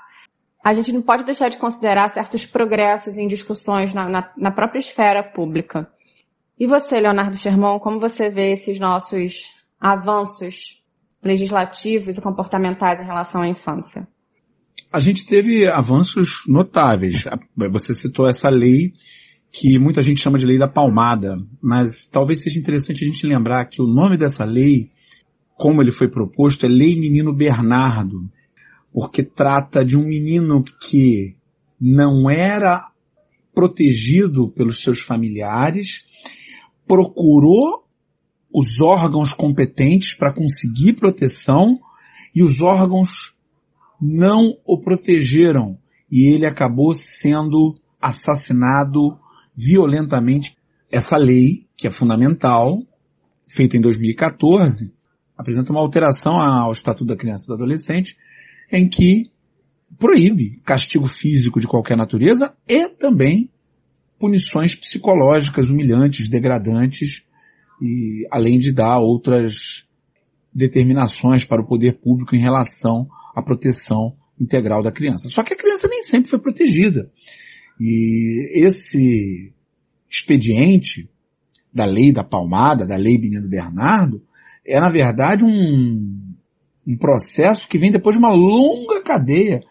a 0.63 0.74
gente 0.74 0.91
não 0.91 1.02
pode 1.02 1.24
deixar 1.24 1.50
de 1.50 1.58
considerar 1.58 2.10
certos 2.10 2.45
progressos 2.45 3.17
em 3.17 3.28
discussões 3.28 3.93
na, 3.93 4.10
na, 4.10 4.32
na 4.38 4.52
própria 4.52 4.80
esfera 4.80 5.24
pública. 5.24 5.88
E 6.60 6.67
você, 6.67 7.00
Leonardo 7.00 7.38
Sherman, 7.38 7.80
como 7.80 8.00
você 8.00 8.30
vê 8.30 8.52
esses 8.52 8.80
nossos 8.80 9.43
avanços 9.80 10.82
legislativos 11.24 12.17
e 12.17 12.22
comportamentais 12.22 13.00
em 13.00 13.06
relação 13.06 13.41
à 13.41 13.48
infância? 13.48 14.08
A 14.91 15.00
gente 15.00 15.26
teve 15.26 15.67
avanços 15.67 16.43
notáveis. 16.48 17.24
Você 17.72 17.93
citou 17.93 18.28
essa 18.28 18.50
lei 18.50 18.91
que 19.52 19.80
muita 19.80 20.02
gente 20.02 20.22
chama 20.22 20.38
de 20.38 20.45
lei 20.45 20.58
da 20.58 20.67
palmada, 20.67 21.38
mas 21.62 22.06
talvez 22.06 22.41
seja 22.41 22.60
interessante 22.60 23.04
a 23.04 23.08
gente 23.08 23.26
lembrar 23.26 23.65
que 23.65 23.82
o 23.82 23.88
nome 23.88 24.17
dessa 24.17 24.43
lei, 24.43 24.91
como 25.56 25.82
ele 25.82 25.91
foi 25.91 26.08
proposto, 26.08 26.65
é 26.65 26.69
Lei 26.69 26.95
Menino 26.95 27.34
Bernardo, 27.34 28.30
porque 28.91 29.23
trata 29.23 29.84
de 29.84 29.97
um 29.97 30.04
menino 30.04 30.63
que 30.63 31.36
não 31.80 32.30
era 32.30 32.89
protegido 33.54 34.49
pelos 34.49 34.82
seus 34.82 35.02
familiares, 35.02 36.06
procurou 36.88 37.86
os 38.54 38.82
órgãos 38.82 39.34
competentes 39.34 40.15
para 40.15 40.34
conseguir 40.34 40.93
proteção 40.93 41.80
e 42.36 42.41
os 42.41 42.62
órgãos 42.62 43.36
não 44.02 44.58
o 44.65 44.80
protegeram 44.80 45.78
e 46.12 46.34
ele 46.34 46.45
acabou 46.45 46.93
sendo 46.93 47.75
assassinado 48.02 49.19
violentamente. 49.56 50.58
Essa 50.91 51.17
lei, 51.17 51.67
que 51.78 51.86
é 51.86 51.91
fundamental, 51.91 52.80
feita 53.47 53.78
em 53.78 53.82
2014, 53.82 54.93
apresenta 55.38 55.71
uma 55.71 55.82
alteração 55.82 56.39
ao 56.39 56.71
Estatuto 56.71 57.06
da 57.06 57.15
Criança 57.15 57.45
e 57.45 57.47
do 57.47 57.54
Adolescente, 57.54 58.17
em 58.71 58.88
que 58.88 59.32
proíbe 59.97 60.62
castigo 60.63 61.08
físico 61.08 61.60
de 61.60 61.67
qualquer 61.67 61.97
natureza 61.97 62.55
e 62.67 62.88
também 62.89 63.49
punições 64.19 64.75
psicológicas 64.75 65.69
humilhantes, 65.69 66.27
degradantes, 66.27 67.23
e 67.82 68.27
além 68.29 68.60
de 68.60 68.73
dar 68.73 68.99
outras 68.99 69.86
determinações 70.53 71.45
para 71.45 71.62
o 71.62 71.65
poder 71.65 71.93
público 71.99 72.36
em 72.36 72.39
relação 72.39 73.08
à 73.36 73.41
proteção 73.41 74.15
integral 74.39 74.84
da 74.84 74.91
criança. 74.91 75.29
Só 75.29 75.43
que 75.43 75.53
a 75.53 75.58
criança 75.58 75.88
nem 75.88 76.03
sempre 76.03 76.29
foi 76.29 76.39
protegida. 76.39 77.10
E 77.79 78.65
esse 78.65 79.53
expediente 80.10 81.10
da 81.73 81.86
lei 81.86 82.12
da 82.12 82.23
palmada, 82.23 82.86
da 82.86 82.95
lei 82.95 83.17
Benito 83.17 83.47
Bernardo, 83.47 84.21
é 84.65 84.79
na 84.79 84.89
verdade 84.89 85.45
um, 85.45 86.29
um 86.89 86.97
processo 86.97 87.67
que 87.67 87.78
vem 87.78 87.91
depois 87.91 88.15
de 88.15 88.19
uma 88.19 88.34
longa 88.34 89.02
cadeia 89.02 89.62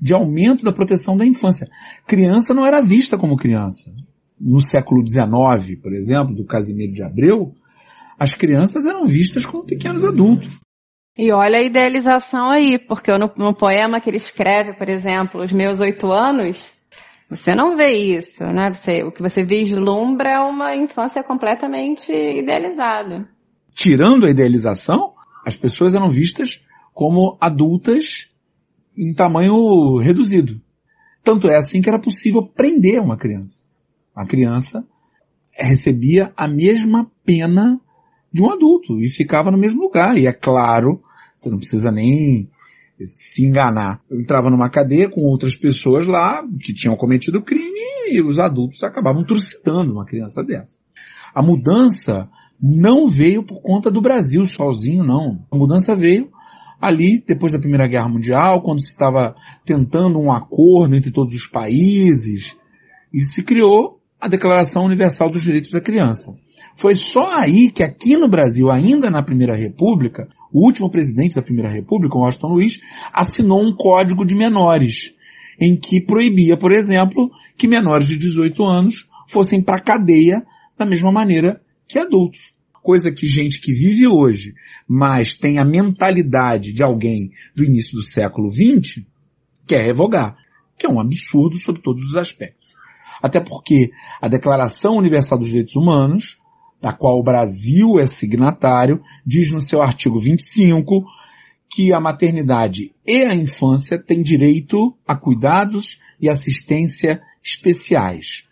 de 0.00 0.12
aumento 0.12 0.64
da 0.64 0.72
proteção 0.72 1.16
da 1.16 1.24
infância. 1.24 1.68
Criança 2.06 2.52
não 2.52 2.66
era 2.66 2.80
vista 2.80 3.16
como 3.16 3.36
criança 3.36 3.92
no 4.40 4.60
século 4.60 5.02
XIX, 5.06 5.80
por 5.80 5.92
exemplo, 5.92 6.34
do 6.34 6.44
Casimiro 6.44 6.92
de 6.92 7.02
Abreu, 7.02 7.54
as 8.18 8.34
crianças 8.34 8.86
eram 8.86 9.06
vistas 9.06 9.46
como 9.46 9.64
pequenos 9.64 10.04
adultos. 10.04 10.58
E 11.16 11.32
olha 11.32 11.58
a 11.58 11.62
idealização 11.62 12.50
aí, 12.50 12.78
porque 12.78 13.16
no, 13.16 13.30
no 13.36 13.54
poema 13.54 14.00
que 14.00 14.10
ele 14.10 14.16
escreve, 14.16 14.74
por 14.74 14.88
exemplo, 14.88 15.42
Os 15.42 15.52
Meus 15.52 15.80
Oito 15.80 16.10
Anos, 16.10 16.72
você 17.30 17.54
não 17.54 17.76
vê 17.76 17.92
isso, 17.92 18.44
né? 18.44 18.72
Você, 18.72 19.02
o 19.04 19.12
que 19.12 19.22
você 19.22 19.44
vislumbra 19.44 20.30
é 20.30 20.40
uma 20.40 20.74
infância 20.74 21.22
completamente 21.22 22.12
idealizada. 22.12 23.28
Tirando 23.72 24.26
a 24.26 24.30
idealização, 24.30 25.13
as 25.44 25.56
pessoas 25.56 25.94
eram 25.94 26.10
vistas 26.10 26.64
como 26.92 27.36
adultas 27.40 28.28
em 28.96 29.12
tamanho 29.12 29.98
reduzido. 29.98 30.60
Tanto 31.22 31.48
é 31.48 31.56
assim 31.56 31.82
que 31.82 31.88
era 31.88 31.98
possível 31.98 32.42
prender 32.42 33.00
uma 33.00 33.16
criança. 33.16 33.62
A 34.14 34.24
criança 34.26 34.86
recebia 35.56 36.32
a 36.36 36.46
mesma 36.46 37.10
pena 37.24 37.80
de 38.32 38.42
um 38.42 38.50
adulto 38.50 39.00
e 39.00 39.08
ficava 39.08 39.50
no 39.50 39.58
mesmo 39.58 39.82
lugar. 39.82 40.16
E 40.18 40.26
é 40.26 40.32
claro, 40.32 41.02
você 41.36 41.50
não 41.50 41.58
precisa 41.58 41.90
nem 41.90 42.48
se 43.02 43.44
enganar. 43.44 44.00
Eu 44.08 44.20
entrava 44.20 44.50
numa 44.50 44.70
cadeia 44.70 45.08
com 45.08 45.22
outras 45.22 45.56
pessoas 45.56 46.06
lá 46.06 46.44
que 46.60 46.72
tinham 46.72 46.96
cometido 46.96 47.42
crime 47.42 48.10
e 48.10 48.22
os 48.22 48.38
adultos 48.38 48.82
acabavam 48.84 49.24
trucidando 49.24 49.92
uma 49.92 50.04
criança 50.04 50.44
dessa. 50.44 50.80
A 51.34 51.42
mudança 51.42 52.28
não 52.60 53.08
veio 53.08 53.42
por 53.42 53.60
conta 53.60 53.90
do 53.90 54.00
Brasil 54.00 54.46
sozinho, 54.46 55.04
não. 55.04 55.44
A 55.50 55.56
mudança 55.56 55.94
veio 55.94 56.30
ali 56.80 57.22
depois 57.26 57.52
da 57.52 57.58
Primeira 57.58 57.86
Guerra 57.86 58.08
Mundial, 58.08 58.62
quando 58.62 58.80
se 58.80 58.88
estava 58.88 59.34
tentando 59.64 60.18
um 60.18 60.32
acordo 60.32 60.94
entre 60.94 61.10
todos 61.10 61.34
os 61.34 61.46
países 61.46 62.56
e 63.12 63.20
se 63.20 63.42
criou 63.42 64.00
a 64.20 64.28
Declaração 64.28 64.84
Universal 64.84 65.30
dos 65.30 65.42
Direitos 65.42 65.70
da 65.70 65.80
Criança. 65.80 66.34
Foi 66.76 66.96
só 66.96 67.38
aí 67.38 67.70
que 67.70 67.82
aqui 67.82 68.16
no 68.16 68.28
Brasil, 68.28 68.70
ainda 68.70 69.10
na 69.10 69.22
Primeira 69.22 69.54
República, 69.54 70.28
o 70.52 70.64
último 70.64 70.90
presidente 70.90 71.34
da 71.34 71.42
Primeira 71.42 71.70
República, 71.70 72.18
Washington 72.18 72.48
Luiz, 72.48 72.80
assinou 73.12 73.62
um 73.62 73.74
código 73.74 74.24
de 74.24 74.34
menores, 74.34 75.14
em 75.60 75.76
que 75.76 76.00
proibia, 76.00 76.56
por 76.56 76.72
exemplo, 76.72 77.30
que 77.56 77.68
menores 77.68 78.08
de 78.08 78.16
18 78.16 78.64
anos 78.64 79.08
fossem 79.28 79.62
para 79.62 79.80
cadeia 79.80 80.44
da 80.76 80.84
mesma 80.84 81.12
maneira 81.12 81.60
que 81.88 81.98
adultos. 81.98 82.54
Coisa 82.82 83.10
que 83.10 83.26
gente 83.26 83.60
que 83.60 83.72
vive 83.72 84.06
hoje, 84.06 84.54
mas 84.86 85.34
tem 85.34 85.58
a 85.58 85.64
mentalidade 85.64 86.72
de 86.72 86.82
alguém 86.82 87.30
do 87.54 87.64
início 87.64 87.96
do 87.96 88.02
século 88.02 88.50
XX, 88.50 89.02
quer 89.66 89.82
revogar. 89.84 90.36
Que 90.76 90.86
é 90.86 90.90
um 90.90 91.00
absurdo 91.00 91.56
sob 91.56 91.80
todos 91.80 92.02
os 92.02 92.16
aspectos. 92.16 92.74
Até 93.22 93.40
porque 93.40 93.90
a 94.20 94.28
Declaração 94.28 94.98
Universal 94.98 95.38
dos 95.38 95.48
Direitos 95.48 95.76
Humanos, 95.76 96.36
da 96.78 96.92
qual 96.92 97.18
o 97.18 97.22
Brasil 97.22 97.98
é 97.98 98.06
signatário, 98.06 99.00
diz 99.24 99.50
no 99.50 99.62
seu 99.62 99.80
artigo 99.80 100.18
25 100.18 101.06
que 101.74 101.92
a 101.92 101.98
maternidade 101.98 102.92
e 103.06 103.22
a 103.22 103.34
infância 103.34 103.98
têm 103.98 104.22
direito 104.22 104.94
a 105.06 105.16
cuidados 105.16 105.98
e 106.20 106.28
assistência 106.28 107.22
especiais. 107.42 108.44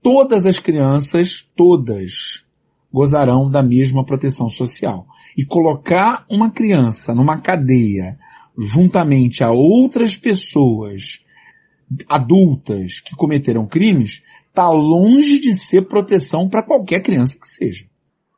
Todas 0.00 0.46
as 0.46 0.58
crianças, 0.58 1.44
todas, 1.56 2.43
gozarão 2.94 3.50
da 3.50 3.60
mesma 3.60 4.06
proteção 4.06 4.48
social. 4.48 5.04
E 5.36 5.44
colocar 5.44 6.24
uma 6.30 6.48
criança 6.48 7.12
numa 7.12 7.40
cadeia 7.40 8.16
juntamente 8.56 9.42
a 9.42 9.50
outras 9.50 10.16
pessoas 10.16 11.24
adultas 12.08 13.00
que 13.00 13.16
cometeram 13.16 13.66
crimes 13.66 14.22
está 14.48 14.70
longe 14.70 15.40
de 15.40 15.52
ser 15.54 15.88
proteção 15.88 16.48
para 16.48 16.62
qualquer 16.62 17.00
criança 17.00 17.36
que 17.36 17.48
seja. 17.48 17.84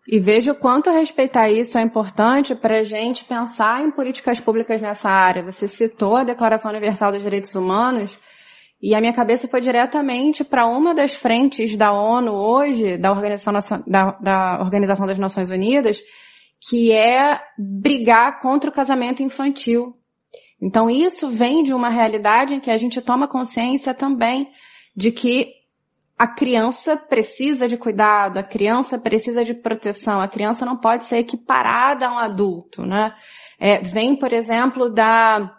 E 0.08 0.18
veja 0.18 0.52
o 0.52 0.58
quanto 0.58 0.90
respeitar 0.90 1.50
isso 1.50 1.76
é 1.76 1.82
importante 1.82 2.54
para 2.54 2.78
a 2.78 2.82
gente 2.82 3.24
pensar 3.24 3.84
em 3.84 3.90
políticas 3.90 4.40
públicas 4.40 4.80
nessa 4.80 5.10
área. 5.10 5.44
Você 5.44 5.68
citou 5.68 6.16
a 6.16 6.24
Declaração 6.24 6.70
Universal 6.70 7.12
dos 7.12 7.22
Direitos 7.22 7.54
Humanos 7.54 8.18
e 8.80 8.94
a 8.94 9.00
minha 9.00 9.12
cabeça 9.12 9.48
foi 9.48 9.60
diretamente 9.60 10.44
para 10.44 10.66
uma 10.66 10.94
das 10.94 11.14
frentes 11.14 11.76
da 11.76 11.92
ONU 11.92 12.32
hoje, 12.32 12.98
da 12.98 13.10
Organização, 13.10 13.82
da, 13.86 14.12
da 14.20 14.60
Organização 14.60 15.06
das 15.06 15.18
Nações 15.18 15.50
Unidas, 15.50 16.00
que 16.68 16.92
é 16.92 17.40
brigar 17.58 18.40
contra 18.40 18.70
o 18.70 18.72
casamento 18.72 19.22
infantil. 19.22 19.94
Então 20.60 20.90
isso 20.90 21.28
vem 21.28 21.62
de 21.62 21.72
uma 21.72 21.88
realidade 21.88 22.54
em 22.54 22.60
que 22.60 22.70
a 22.70 22.76
gente 22.76 23.00
toma 23.00 23.28
consciência 23.28 23.94
também 23.94 24.50
de 24.94 25.10
que 25.10 25.52
a 26.18 26.26
criança 26.26 26.96
precisa 26.96 27.68
de 27.68 27.76
cuidado, 27.76 28.38
a 28.38 28.42
criança 28.42 28.98
precisa 28.98 29.44
de 29.44 29.52
proteção, 29.52 30.18
a 30.18 30.28
criança 30.28 30.64
não 30.64 30.78
pode 30.78 31.06
ser 31.06 31.18
equiparada 31.18 32.06
a 32.06 32.12
um 32.12 32.18
adulto, 32.18 32.86
né? 32.86 33.14
É, 33.58 33.80
vem, 33.80 34.16
por 34.16 34.32
exemplo, 34.32 34.88
da, 34.88 35.54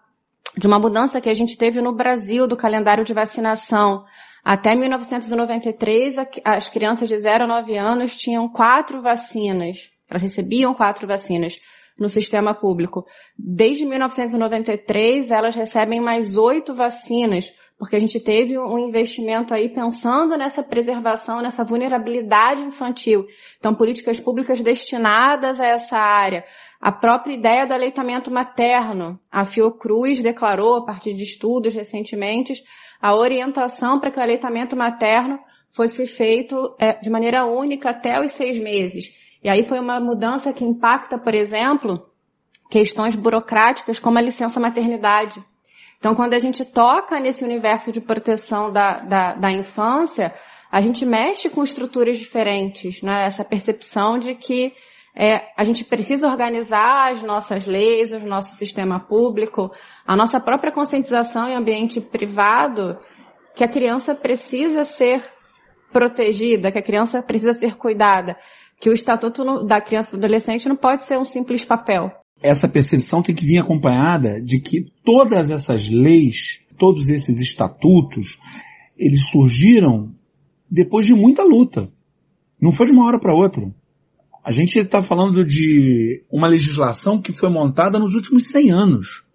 de 0.58 0.66
uma 0.66 0.80
mudança 0.80 1.22
que 1.22 1.30
a 1.30 1.34
gente 1.34 1.56
teve 1.56 1.82
no 1.82 1.94
Brasil 1.94 2.48
do 2.48 2.58
calendário 2.58 3.06
de 3.06 3.14
vacinação. 3.14 4.04
Até 4.44 4.76
1993, 4.76 6.16
as 6.44 6.68
crianças 6.70 7.08
de 7.08 7.18
0 7.18 7.44
a 7.44 7.48
9 7.48 7.78
anos 7.78 8.18
tinham 8.18 8.50
quatro 8.50 9.02
vacinas. 9.02 9.92
Elas 10.10 10.24
recebiam 10.24 10.74
quatro 10.74 11.08
vacinas 11.08 11.56
no 12.00 12.10
sistema 12.10 12.54
público. 12.54 13.06
Desde 13.38 13.86
1993, 13.86 15.32
elas 15.32 15.56
recebem 15.56 16.00
mais 16.00 16.38
oito 16.38 16.74
vacinas, 16.74 17.52
porque 17.78 17.96
a 17.96 18.00
gente 18.00 18.20
teve 18.20 18.58
um 18.58 18.80
investimento 18.80 19.54
aí 19.54 19.70
pensando 19.70 20.38
nessa 20.38 20.64
preservação, 20.64 21.42
nessa 21.42 21.64
vulnerabilidade 21.64 22.62
infantil. 22.62 23.26
Então, 23.60 23.76
políticas 23.76 24.20
públicas 24.20 24.62
destinadas 24.62 25.60
a 25.60 25.66
essa 25.66 25.98
área. 25.98 26.44
A 26.80 26.92
própria 26.92 27.34
ideia 27.34 27.66
do 27.66 27.74
aleitamento 27.74 28.32
materno. 28.32 29.20
A 29.32 29.46
Fiocruz 29.46 30.22
declarou, 30.22 30.76
a 30.76 30.86
partir 30.86 31.14
de 31.14 31.24
estudos 31.24 31.74
recentemente, 31.74 32.54
a 33.02 33.16
orientação 33.16 34.00
para 34.00 34.12
que 34.12 34.20
o 34.20 34.22
aleitamento 34.22 34.76
materno 34.76 35.40
fosse 35.76 36.08
feito 36.08 36.76
é, 36.80 36.94
de 36.94 37.10
maneira 37.10 37.46
única 37.46 37.90
até 37.90 38.20
os 38.20 38.32
seis 38.32 38.60
meses. 38.60 39.12
E 39.44 39.50
aí 39.50 39.64
foi 39.64 39.80
uma 39.80 40.00
mudança 40.00 40.54
que 40.54 40.64
impacta, 40.64 41.18
por 41.18 41.34
exemplo, 41.34 42.10
questões 42.70 43.16
burocráticas 43.16 44.00
como 44.00 44.18
a 44.18 44.22
licença 44.22 44.60
maternidade. 44.60 45.44
Então, 46.00 46.14
quando 46.14 46.34
a 46.34 46.40
gente 46.40 46.64
toca 46.64 47.20
nesse 47.20 47.44
universo 47.44 47.92
de 47.92 48.00
proteção 48.00 48.72
da, 48.72 49.00
da, 49.00 49.34
da 49.34 49.52
infância, 49.52 50.34
a 50.72 50.82
gente 50.82 51.06
mexe 51.06 51.50
com 51.50 51.64
estruturas 51.64 52.20
diferentes, 52.20 53.02
né? 53.02 53.26
Essa 53.26 53.44
percepção 53.44 54.20
de 54.20 54.36
que 54.36 54.74
é, 55.18 55.42
a 55.58 55.64
gente 55.64 55.84
precisa 55.84 56.28
organizar 56.28 57.12
as 57.12 57.24
nossas 57.24 57.66
leis, 57.66 58.12
o 58.12 58.20
nosso 58.20 58.56
sistema 58.56 59.00
público, 59.00 59.72
a 60.06 60.16
nossa 60.16 60.40
própria 60.40 60.72
conscientização 60.72 61.50
em 61.50 61.56
ambiente 61.56 62.00
privado, 62.00 62.98
que 63.56 63.64
a 63.64 63.68
criança 63.68 64.14
precisa 64.14 64.84
ser 64.84 65.24
protegida, 65.92 66.72
que 66.72 66.78
a 66.78 66.84
criança 66.84 67.22
precisa 67.24 67.54
ser 67.54 67.76
cuidada 67.76 68.36
que 68.80 68.90
o 68.90 68.94
estatuto 68.94 69.66
da 69.66 69.82
criança 69.82 70.16
e 70.16 70.20
do 70.20 70.26
adolescente 70.26 70.70
não 70.70 70.76
pode 70.76 71.06
ser 71.06 71.18
um 71.18 71.26
simples 71.26 71.66
papel. 71.66 72.12
Essa 72.42 72.68
percepção 72.68 73.24
tem 73.24 73.34
que 73.34 73.46
vir 73.46 73.58
acompanhada 73.58 74.40
de 74.42 74.60
que 74.60 74.86
todas 75.04 75.50
essas 75.50 75.90
leis, 75.90 76.62
todos 76.78 77.10
esses 77.10 77.42
estatutos, 77.42 78.40
eles 78.98 79.30
surgiram 79.30 80.14
depois 80.70 81.06
de 81.06 81.16
muita 81.16 81.44
luta. 81.44 81.90
Não 82.62 82.72
foi 82.72 82.86
de 82.86 82.92
uma 82.92 83.06
hora 83.06 83.20
para 83.20 83.34
outra. 83.34 83.64
A 84.48 84.52
gente 84.54 84.80
está 84.80 85.02
falando 85.02 85.44
de 85.44 86.24
uma 86.32 86.48
legislação 86.48 87.22
que 87.22 87.34
foi 87.34 87.50
montada 87.50 88.00
nos 88.00 88.16
últimos 88.16 88.46
100 88.46 88.72
anos. 88.72 89.26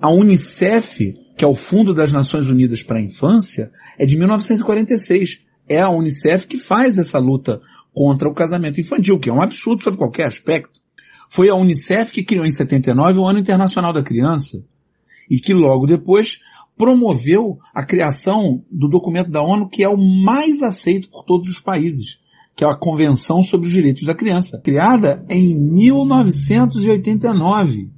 A 0.00 0.08
Unicef, 0.08 1.12
que 1.36 1.44
é 1.44 1.48
o 1.48 1.56
Fundo 1.56 1.92
das 1.92 2.12
Nações 2.12 2.48
Unidas 2.48 2.80
para 2.80 3.00
a 3.00 3.02
Infância, 3.02 3.72
é 3.98 4.06
de 4.06 4.16
1946. 4.16 5.40
É 5.68 5.80
a 5.80 5.90
Unicef 5.90 6.46
que 6.46 6.56
faz 6.56 6.98
essa 6.98 7.18
luta 7.18 7.60
contra 7.92 8.28
o 8.28 8.32
casamento 8.32 8.80
infantil, 8.80 9.18
que 9.18 9.28
é 9.28 9.32
um 9.32 9.42
absurdo 9.42 9.82
sob 9.82 9.96
qualquer 9.96 10.28
aspecto. 10.28 10.80
Foi 11.28 11.48
a 11.48 11.56
Unicef 11.56 12.12
que 12.12 12.22
criou 12.22 12.46
em 12.46 12.52
79 12.52 13.18
o 13.18 13.26
Ano 13.26 13.40
Internacional 13.40 13.92
da 13.92 14.04
Criança 14.04 14.64
e 15.28 15.40
que 15.40 15.52
logo 15.52 15.84
depois 15.84 16.38
promoveu 16.78 17.58
a 17.74 17.84
criação 17.84 18.64
do 18.70 18.88
documento 18.88 19.32
da 19.32 19.42
ONU 19.42 19.68
que 19.68 19.82
é 19.82 19.88
o 19.88 19.98
mais 19.98 20.62
aceito 20.62 21.10
por 21.10 21.24
todos 21.24 21.48
os 21.48 21.60
países, 21.60 22.20
que 22.54 22.64
é 22.64 22.66
a 22.66 22.76
Convenção 22.76 23.42
sobre 23.42 23.66
os 23.66 23.72
Direitos 23.72 24.04
da 24.04 24.14
Criança, 24.14 24.60
criada 24.62 25.24
em 25.28 25.52
1989. 25.54 27.90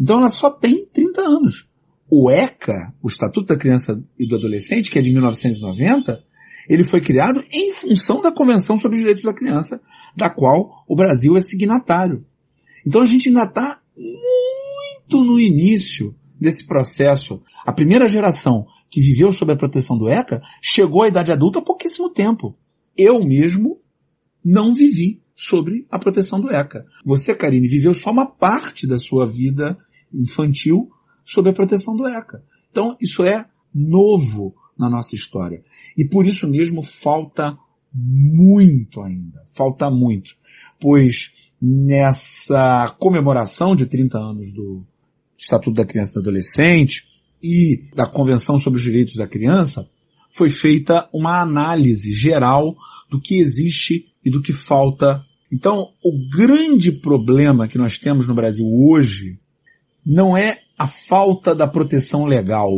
Então 0.00 0.18
ela 0.18 0.30
só 0.30 0.50
tem 0.50 0.86
30 0.86 1.20
anos. 1.20 1.68
O 2.10 2.30
ECA, 2.30 2.94
o 3.02 3.08
Estatuto 3.08 3.48
da 3.48 3.58
Criança 3.58 4.02
e 4.18 4.26
do 4.26 4.36
Adolescente, 4.36 4.90
que 4.90 4.98
é 4.98 5.02
de 5.02 5.12
1990, 5.12 6.24
ele 6.68 6.84
foi 6.84 7.00
criado 7.00 7.42
em 7.52 7.72
função 7.72 8.20
da 8.20 8.30
Convenção 8.30 8.78
sobre 8.78 8.96
os 8.96 9.00
Direitos 9.00 9.24
da 9.24 9.34
Criança, 9.34 9.80
da 10.16 10.30
qual 10.30 10.84
o 10.86 10.94
Brasil 10.94 11.36
é 11.36 11.40
signatário. 11.40 12.24
Então 12.86 13.02
a 13.02 13.06
gente 13.06 13.28
ainda 13.28 13.42
está 13.44 13.80
muito 13.96 15.24
no 15.24 15.40
início 15.40 16.14
desse 16.40 16.64
processo. 16.66 17.42
A 17.66 17.72
primeira 17.72 18.06
geração 18.06 18.64
que 18.90 19.00
viveu 19.00 19.32
sob 19.32 19.52
a 19.52 19.56
proteção 19.56 19.98
do 19.98 20.08
ECA 20.08 20.40
chegou 20.62 21.02
à 21.02 21.08
idade 21.08 21.32
adulta 21.32 21.58
há 21.58 21.62
pouquíssimo 21.62 22.10
tempo. 22.10 22.56
Eu 22.98 23.24
mesmo 23.24 23.80
não 24.44 24.74
vivi 24.74 25.22
sobre 25.36 25.86
a 25.88 25.98
proteção 25.98 26.40
do 26.40 26.50
ECA. 26.50 26.84
Você, 27.04 27.32
Karine, 27.32 27.68
viveu 27.68 27.94
só 27.94 28.10
uma 28.10 28.26
parte 28.26 28.88
da 28.88 28.98
sua 28.98 29.24
vida 29.24 29.78
infantil 30.12 30.90
sob 31.24 31.48
a 31.48 31.52
proteção 31.52 31.94
do 31.94 32.06
ECA. 32.08 32.42
Então, 32.70 32.96
isso 33.00 33.22
é 33.22 33.46
novo 33.72 34.54
na 34.76 34.90
nossa 34.90 35.14
história. 35.14 35.62
E 35.96 36.04
por 36.04 36.26
isso 36.26 36.48
mesmo 36.48 36.82
falta 36.82 37.56
muito 37.94 39.00
ainda. 39.00 39.44
Falta 39.54 39.88
muito. 39.90 40.34
Pois 40.80 41.32
nessa 41.60 42.94
comemoração 42.98 43.74
de 43.74 43.86
30 43.86 44.18
anos 44.18 44.52
do 44.52 44.84
Estatuto 45.36 45.76
da 45.76 45.86
Criança 45.86 46.12
e 46.12 46.14
do 46.14 46.20
Adolescente 46.20 47.04
e 47.42 47.88
da 47.94 48.06
Convenção 48.06 48.58
sobre 48.58 48.78
os 48.78 48.84
Direitos 48.84 49.14
da 49.14 49.26
Criança, 49.26 49.88
foi 50.30 50.50
feita 50.50 51.08
uma 51.12 51.40
análise 51.40 52.12
geral 52.12 52.76
do 53.10 53.20
que 53.20 53.40
existe 53.40 54.06
e 54.24 54.30
do 54.30 54.42
que 54.42 54.52
falta. 54.52 55.24
Então, 55.52 55.92
o 56.04 56.28
grande 56.30 56.92
problema 56.92 57.68
que 57.68 57.78
nós 57.78 57.98
temos 57.98 58.26
no 58.26 58.34
Brasil 58.34 58.66
hoje 58.66 59.38
não 60.04 60.36
é 60.36 60.60
a 60.78 60.86
falta 60.86 61.54
da 61.54 61.66
proteção 61.66 62.24
legal, 62.24 62.70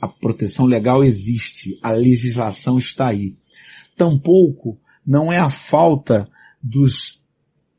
a 0.00 0.08
proteção 0.08 0.66
legal 0.66 1.02
existe, 1.02 1.78
a 1.82 1.92
legislação 1.92 2.76
está 2.76 3.08
aí. 3.08 3.34
Tampouco 3.96 4.78
não 5.06 5.32
é 5.32 5.38
a 5.38 5.48
falta 5.48 6.28
dos 6.62 7.22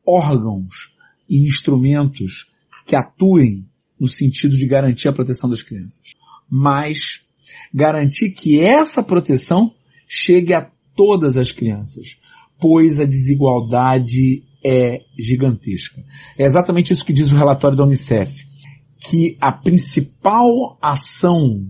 órgãos 0.05 0.93
e 1.29 1.47
instrumentos 1.47 2.51
que 2.85 2.95
atuem 2.95 3.67
no 3.99 4.07
sentido 4.07 4.55
de 4.55 4.67
garantir 4.67 5.07
a 5.07 5.13
proteção 5.13 5.49
das 5.49 5.63
crianças, 5.63 6.15
mas 6.49 7.24
garantir 7.73 8.31
que 8.31 8.59
essa 8.59 9.03
proteção 9.03 9.73
chegue 10.07 10.53
a 10.53 10.69
todas 10.95 11.37
as 11.37 11.51
crianças, 11.51 12.17
pois 12.59 12.99
a 12.99 13.05
desigualdade 13.05 14.43
é 14.63 15.01
gigantesca. 15.17 16.03
É 16.37 16.43
exatamente 16.43 16.93
isso 16.93 17.05
que 17.05 17.13
diz 17.13 17.31
o 17.31 17.35
relatório 17.35 17.77
da 17.77 17.83
Unicef, 17.83 18.45
que 18.99 19.37
a 19.39 19.51
principal 19.51 20.77
ação 20.81 21.67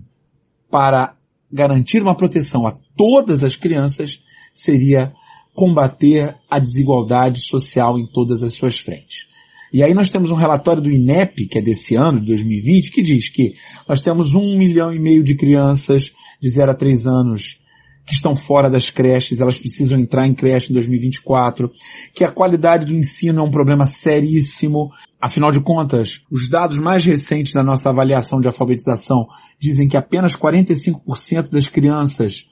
para 0.71 1.15
garantir 1.51 2.01
uma 2.01 2.15
proteção 2.15 2.65
a 2.65 2.73
todas 2.95 3.43
as 3.43 3.55
crianças 3.55 4.23
seria 4.53 5.13
combater 5.53 6.35
a 6.49 6.59
desigualdade 6.59 7.41
social 7.45 7.97
em 7.97 8.05
todas 8.05 8.43
as 8.43 8.53
suas 8.53 8.77
frentes. 8.77 9.27
E 9.73 9.83
aí 9.83 9.93
nós 9.93 10.09
temos 10.09 10.31
um 10.31 10.35
relatório 10.35 10.81
do 10.81 10.91
INEP, 10.91 11.47
que 11.47 11.57
é 11.57 11.61
desse 11.61 11.95
ano, 11.95 12.19
de 12.19 12.27
2020, 12.27 12.91
que 12.91 13.01
diz 13.01 13.29
que 13.29 13.53
nós 13.87 14.01
temos 14.01 14.33
um 14.33 14.57
milhão 14.57 14.93
e 14.93 14.99
meio 14.99 15.23
de 15.23 15.35
crianças 15.35 16.11
de 16.41 16.49
0 16.49 16.71
a 16.71 16.75
3 16.75 17.07
anos 17.07 17.59
que 18.05 18.13
estão 18.13 18.35
fora 18.35 18.69
das 18.69 18.89
creches, 18.89 19.41
elas 19.41 19.57
precisam 19.57 19.99
entrar 19.99 20.27
em 20.27 20.35
creche 20.35 20.71
em 20.71 20.73
2024, 20.73 21.71
que 22.13 22.23
a 22.23 22.31
qualidade 22.31 22.85
do 22.85 22.93
ensino 22.93 23.39
é 23.39 23.43
um 23.43 23.49
problema 23.49 23.85
seríssimo. 23.85 24.91
Afinal 25.19 25.49
de 25.49 25.59
contas, 25.59 26.21
os 26.31 26.47
dados 26.47 26.77
mais 26.77 27.03
recentes 27.03 27.53
da 27.53 27.63
nossa 27.63 27.89
avaliação 27.89 28.39
de 28.39 28.47
alfabetização 28.47 29.25
dizem 29.59 29.87
que 29.87 29.97
apenas 29.97 30.35
45% 30.35 31.49
das 31.49 31.67
crianças 31.67 32.45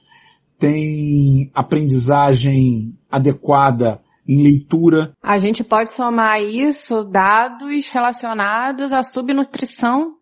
têm 0.58 1.50
aprendizagem 1.54 2.92
adequada 3.08 4.00
em 4.26 4.42
leitura. 4.42 5.12
A 5.22 5.38
gente 5.38 5.62
pode 5.62 5.92
somar 5.92 6.42
isso 6.42 7.04
dados 7.04 7.88
relacionados 7.88 8.92
à 8.92 9.02
subnutrição 9.02 10.14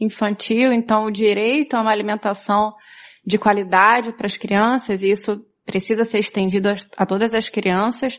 infantil, 0.00 0.72
então 0.72 1.04
o 1.04 1.10
direito 1.10 1.74
a 1.74 1.82
uma 1.82 1.90
alimentação 1.90 2.72
de 3.26 3.36
qualidade 3.36 4.12
para 4.12 4.26
as 4.26 4.36
crianças, 4.36 5.02
e 5.02 5.10
isso 5.10 5.44
precisa 5.66 6.04
ser 6.04 6.18
estendido 6.18 6.68
a, 6.96 7.04
todas 7.04 7.34
as 7.34 7.48
crianças, 7.48 8.18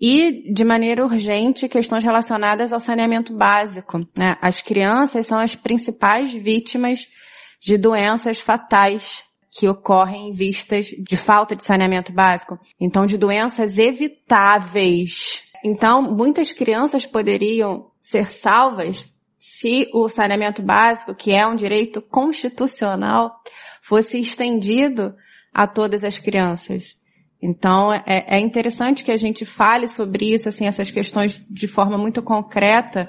e 0.00 0.52
de 0.52 0.64
maneira 0.64 1.04
urgente 1.04 1.68
questões 1.68 2.02
relacionadas 2.02 2.72
ao 2.72 2.80
saneamento 2.80 3.36
básico. 3.36 3.98
Né? 4.16 4.34
As 4.40 4.62
crianças 4.62 5.26
são 5.26 5.38
as 5.38 5.54
principais 5.54 6.32
vítimas 6.32 7.06
de 7.60 7.76
doenças 7.76 8.40
fatais 8.40 9.22
que 9.50 9.68
ocorrem 9.68 10.28
em 10.28 10.32
vistas 10.32 10.86
de 10.86 11.16
falta 11.16 11.56
de 11.56 11.64
saneamento 11.64 12.12
básico. 12.12 12.58
Então, 12.80 13.04
de 13.04 13.18
doenças 13.18 13.78
evitáveis. 13.78 15.42
Então, 15.64 16.00
muitas 16.00 16.52
crianças 16.52 17.04
poderiam 17.04 17.90
ser 18.00 18.26
salvas 18.26 19.08
se 19.38 19.88
o 19.92 20.08
saneamento 20.08 20.62
básico, 20.62 21.14
que 21.14 21.32
é 21.32 21.46
um 21.46 21.56
direito 21.56 22.00
constitucional, 22.00 23.32
fosse 23.82 24.18
estendido 24.18 25.14
a 25.52 25.66
todas 25.66 26.04
as 26.04 26.18
crianças. 26.18 26.96
Então, 27.42 27.92
é, 27.92 28.02
é, 28.06 28.40
interessante 28.40 29.02
que 29.02 29.10
a 29.10 29.16
gente 29.16 29.44
fale 29.44 29.86
sobre 29.86 30.32
isso, 30.32 30.48
assim, 30.48 30.66
essas 30.66 30.90
questões 30.90 31.42
de 31.50 31.66
forma 31.66 31.96
muito 31.96 32.22
concreta 32.22 33.08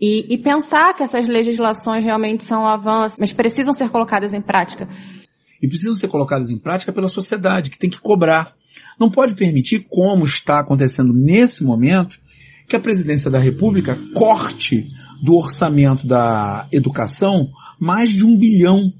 e, 0.00 0.34
e 0.34 0.38
pensar 0.38 0.94
que 0.94 1.02
essas 1.02 1.28
legislações 1.28 2.02
realmente 2.02 2.42
são 2.42 2.66
avanços, 2.66 3.18
mas 3.18 3.32
precisam 3.32 3.72
ser 3.72 3.90
colocadas 3.90 4.32
em 4.32 4.40
prática. 4.40 4.88
E 5.62 5.68
precisam 5.68 5.94
ser 5.94 6.08
colocadas 6.08 6.50
em 6.50 6.58
prática 6.58 6.92
pela 6.92 7.08
sociedade, 7.08 7.70
que 7.70 7.78
tem 7.78 7.90
que 7.90 8.00
cobrar. 8.00 8.54
Não 8.98 9.10
pode 9.10 9.34
permitir, 9.34 9.86
como 9.88 10.24
está 10.24 10.60
acontecendo 10.60 11.12
nesse 11.12 11.64
momento, 11.64 12.18
que 12.68 12.76
a 12.76 12.80
presidência 12.80 13.30
da 13.30 13.38
República 13.38 13.98
corte 14.14 14.86
do 15.22 15.34
orçamento 15.34 16.06
da 16.06 16.68
educação 16.72 17.48
mais 17.78 18.10
de 18.10 18.24
um 18.24 18.38
bilhão 18.38 18.92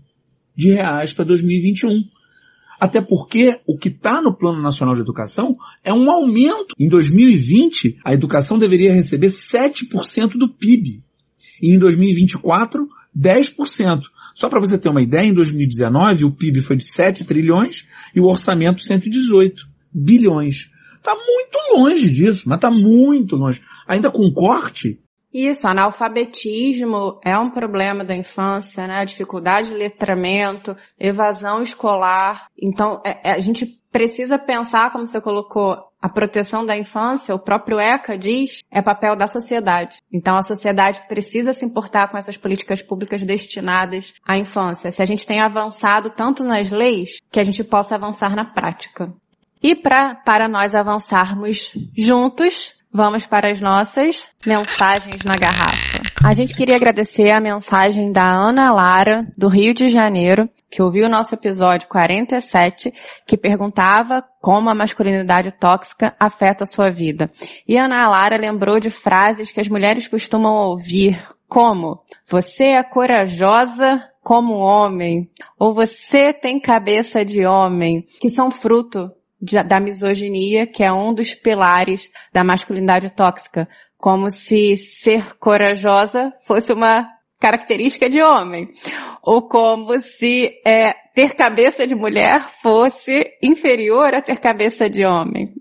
de 0.56 0.70
reais 0.70 1.12
para 1.12 1.24
2021. 1.24 2.04
Até 2.80 3.00
porque 3.00 3.60
o 3.66 3.76
que 3.76 3.88
está 3.88 4.22
no 4.22 4.34
Plano 4.34 4.60
Nacional 4.62 4.94
de 4.94 5.02
Educação 5.02 5.54
é 5.84 5.92
um 5.92 6.10
aumento. 6.10 6.74
Em 6.78 6.88
2020, 6.88 7.98
a 8.02 8.14
educação 8.14 8.58
deveria 8.58 8.92
receber 8.92 9.28
7% 9.28 10.38
do 10.38 10.48
PIB. 10.48 11.02
E 11.62 11.74
em 11.74 11.78
2024, 11.78 12.88
10%. 13.16 14.02
Só 14.40 14.48
para 14.48 14.58
você 14.58 14.78
ter 14.78 14.88
uma 14.88 15.02
ideia, 15.02 15.26
em 15.26 15.34
2019 15.34 16.24
o 16.24 16.34
PIB 16.34 16.62
foi 16.62 16.74
de 16.74 16.90
7 16.90 17.26
trilhões 17.26 17.86
e 18.16 18.20
o 18.20 18.24
orçamento 18.24 18.82
118 18.82 19.66
bilhões. 19.92 20.70
Está 20.96 21.14
muito 21.14 21.58
longe 21.76 22.10
disso, 22.10 22.48
mas 22.48 22.56
está 22.56 22.70
muito 22.70 23.36
longe. 23.36 23.60
Ainda 23.86 24.10
com 24.10 24.32
corte, 24.32 24.98
isso, 25.32 25.68
analfabetismo 25.68 27.20
é 27.22 27.38
um 27.38 27.50
problema 27.50 28.02
da 28.04 28.16
infância, 28.16 28.86
né? 28.88 29.04
Dificuldade 29.04 29.68
de 29.68 29.76
letramento, 29.76 30.74
evasão 30.98 31.62
escolar. 31.62 32.46
Então, 32.60 33.00
é, 33.06 33.30
é, 33.30 33.32
a 33.34 33.38
gente 33.38 33.66
precisa 33.92 34.38
pensar, 34.38 34.90
como 34.90 35.06
você 35.06 35.20
colocou, 35.20 35.76
a 36.00 36.08
proteção 36.08 36.64
da 36.64 36.76
infância, 36.76 37.34
o 37.34 37.38
próprio 37.38 37.78
ECA 37.78 38.16
diz, 38.16 38.62
é 38.70 38.80
papel 38.80 39.16
da 39.16 39.26
sociedade. 39.26 39.98
Então 40.12 40.36
a 40.36 40.42
sociedade 40.42 41.00
precisa 41.06 41.52
se 41.52 41.64
importar 41.64 42.10
com 42.10 42.16
essas 42.16 42.36
políticas 42.36 42.80
públicas 42.80 43.22
destinadas 43.22 44.14
à 44.26 44.38
infância. 44.38 44.90
Se 44.90 45.02
a 45.02 45.04
gente 45.04 45.26
tem 45.26 45.40
avançado 45.40 46.10
tanto 46.10 46.42
nas 46.42 46.70
leis, 46.70 47.18
que 47.30 47.38
a 47.38 47.44
gente 47.44 47.62
possa 47.62 47.96
avançar 47.96 48.34
na 48.34 48.44
prática. 48.44 49.12
E 49.62 49.74
pra, 49.74 50.14
para 50.14 50.48
nós 50.48 50.74
avançarmos 50.74 51.72
juntos, 51.96 52.72
Vamos 52.92 53.24
para 53.24 53.52
as 53.52 53.60
nossas 53.60 54.26
mensagens 54.44 55.22
na 55.24 55.34
garrafa. 55.34 56.00
A 56.24 56.34
gente 56.34 56.52
queria 56.52 56.74
agradecer 56.74 57.30
a 57.30 57.40
mensagem 57.40 58.10
da 58.10 58.24
Ana 58.24 58.72
Lara, 58.72 59.26
do 59.38 59.48
Rio 59.48 59.72
de 59.72 59.88
Janeiro, 59.88 60.50
que 60.68 60.82
ouviu 60.82 61.06
o 61.06 61.08
nosso 61.08 61.32
episódio 61.34 61.88
47, 61.88 62.92
que 63.24 63.36
perguntava 63.36 64.24
como 64.40 64.68
a 64.68 64.74
masculinidade 64.74 65.52
tóxica 65.52 66.16
afeta 66.18 66.64
a 66.64 66.66
sua 66.66 66.90
vida. 66.90 67.30
E 67.66 67.76
Ana 67.76 68.08
Lara 68.08 68.36
lembrou 68.36 68.80
de 68.80 68.90
frases 68.90 69.52
que 69.52 69.60
as 69.60 69.68
mulheres 69.68 70.08
costumam 70.08 70.52
ouvir, 70.52 71.16
como 71.48 72.02
você 72.28 72.72
é 72.72 72.82
corajosa 72.82 74.04
como 74.20 74.58
homem, 74.58 75.30
ou 75.58 75.72
você 75.72 76.32
tem 76.32 76.60
cabeça 76.60 77.24
de 77.24 77.46
homem, 77.46 78.04
que 78.20 78.28
são 78.28 78.50
fruto 78.50 79.10
da 79.40 79.80
misoginia, 79.80 80.66
que 80.66 80.82
é 80.82 80.92
um 80.92 81.14
dos 81.14 81.32
pilares 81.34 82.10
da 82.32 82.44
masculinidade 82.44 83.10
tóxica, 83.10 83.68
como 83.96 84.30
se 84.30 84.76
ser 84.76 85.36
corajosa 85.38 86.32
fosse 86.42 86.72
uma 86.72 87.08
característica 87.40 88.08
de 88.08 88.22
homem, 88.22 88.68
ou 89.22 89.48
como 89.48 89.98
se 90.00 90.50
é, 90.66 90.92
ter 91.14 91.34
cabeça 91.34 91.86
de 91.86 91.94
mulher 91.94 92.48
fosse 92.62 93.24
inferior 93.42 94.14
a 94.14 94.20
ter 94.20 94.38
cabeça 94.38 94.90
de 94.90 95.04
homem. 95.06 95.54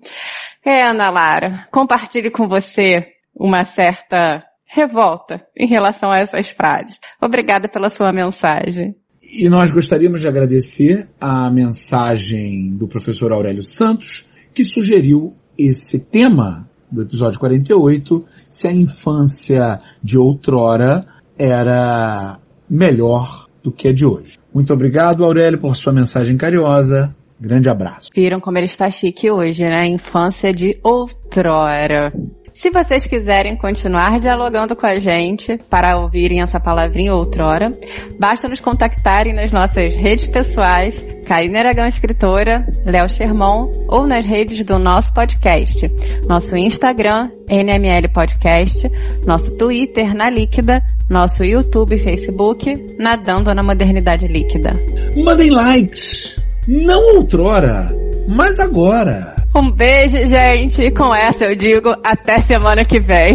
É, 0.63 0.83
Ana 0.83 1.09
Lara, 1.09 1.67
compartilhe 1.71 2.29
com 2.29 2.47
você 2.49 3.13
uma 3.33 3.63
certa 3.63 4.43
revolta 4.65 5.47
em 5.57 5.67
relação 5.67 6.11
a 6.11 6.17
essas 6.17 6.49
frases. 6.49 6.99
Obrigada 7.21 7.69
pela 7.69 7.89
sua 7.89 8.11
mensagem. 8.11 8.93
E 9.31 9.47
nós 9.47 9.71
gostaríamos 9.71 10.21
de 10.21 10.27
agradecer 10.27 11.07
a 11.21 11.51
mensagem 11.51 12.75
do 12.75 12.87
professor 12.87 13.31
Aurélio 13.31 13.63
Santos, 13.63 14.25
que 14.53 14.63
sugeriu 14.63 15.35
esse 15.55 15.99
tema 15.99 16.67
do 16.91 17.03
episódio 17.03 17.39
48, 17.39 18.25
se 18.49 18.67
a 18.67 18.73
infância 18.73 19.79
de 20.03 20.17
outrora 20.17 21.05
era 21.37 22.39
melhor 22.67 23.45
do 23.63 23.71
que 23.71 23.89
a 23.89 23.93
de 23.93 24.05
hoje. 24.05 24.39
Muito 24.53 24.73
obrigado, 24.73 25.23
Aurélio, 25.23 25.59
por 25.59 25.75
sua 25.75 25.93
mensagem 25.93 26.35
carinhosa. 26.35 27.15
Grande 27.39 27.69
abraço. 27.69 28.09
Viram 28.13 28.39
como 28.39 28.57
ele 28.57 28.65
está 28.65 28.89
chique 28.89 29.31
hoje, 29.31 29.63
né? 29.63 29.87
Infância 29.87 30.51
de 30.51 30.77
outrora. 30.83 32.11
Se 32.59 32.69
vocês 32.69 33.07
quiserem 33.07 33.55
continuar 33.55 34.19
dialogando 34.19 34.75
com 34.75 34.85
a 34.85 34.99
gente 34.99 35.57
para 35.69 35.97
ouvirem 35.97 36.41
essa 36.41 36.59
palavrinha 36.59 37.15
outrora, 37.15 37.71
basta 38.19 38.49
nos 38.49 38.59
contactarem 38.59 39.33
nas 39.33 39.49
nossas 39.49 39.95
redes 39.95 40.27
pessoais, 40.27 41.01
Karine 41.25 41.57
Aragão 41.57 41.87
Escritora, 41.87 42.67
Léo 42.85 43.07
Sherman, 43.07 43.71
ou 43.87 44.05
nas 44.05 44.25
redes 44.25 44.65
do 44.65 44.77
nosso 44.77 45.13
podcast. 45.13 45.89
Nosso 46.27 46.57
Instagram, 46.57 47.31
NML 47.47 48.09
Podcast, 48.13 48.91
nosso 49.25 49.55
Twitter, 49.55 50.13
na 50.13 50.29
Líquida, 50.29 50.83
nosso 51.09 51.45
YouTube 51.45 51.95
e 51.95 52.03
Facebook, 52.03 52.97
Nadando 52.99 53.53
na 53.53 53.63
Modernidade 53.63 54.27
Líquida. 54.27 54.71
Mandem 55.15 55.49
likes! 55.49 56.37
Não 56.67 57.15
outrora, 57.15 57.87
mas 58.27 58.59
agora! 58.59 59.38
Um 59.55 59.71
beijo, 59.71 60.17
gente. 60.27 60.91
Com 60.91 61.13
essa 61.13 61.45
eu 61.45 61.55
digo 61.55 61.89
até 62.03 62.39
semana 62.41 62.85
que 62.85 62.99
vem. 62.99 63.33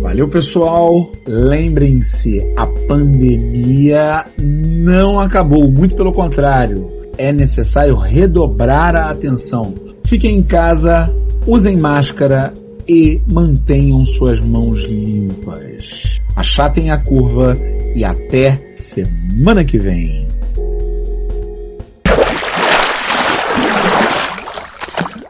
Valeu, 0.00 0.28
pessoal. 0.28 1.10
Lembrem-se, 1.26 2.40
a 2.56 2.66
pandemia 2.88 4.24
não 4.38 5.18
acabou, 5.20 5.70
muito 5.70 5.96
pelo 5.96 6.12
contrário. 6.12 6.86
É 7.18 7.32
necessário 7.32 7.96
redobrar 7.96 8.94
a 8.96 9.10
atenção. 9.10 9.74
Fiquem 10.04 10.38
em 10.38 10.42
casa, 10.42 11.12
usem 11.46 11.76
máscara 11.76 12.54
e 12.88 13.20
mantenham 13.26 14.04
suas 14.04 14.40
mãos 14.40 14.84
limpas. 14.84 16.20
Achatem 16.34 16.90
a 16.90 16.98
curva 16.98 17.58
e 17.94 18.04
até 18.04 18.72
semana 18.76 19.64
que 19.64 19.78
vem. 19.78 20.29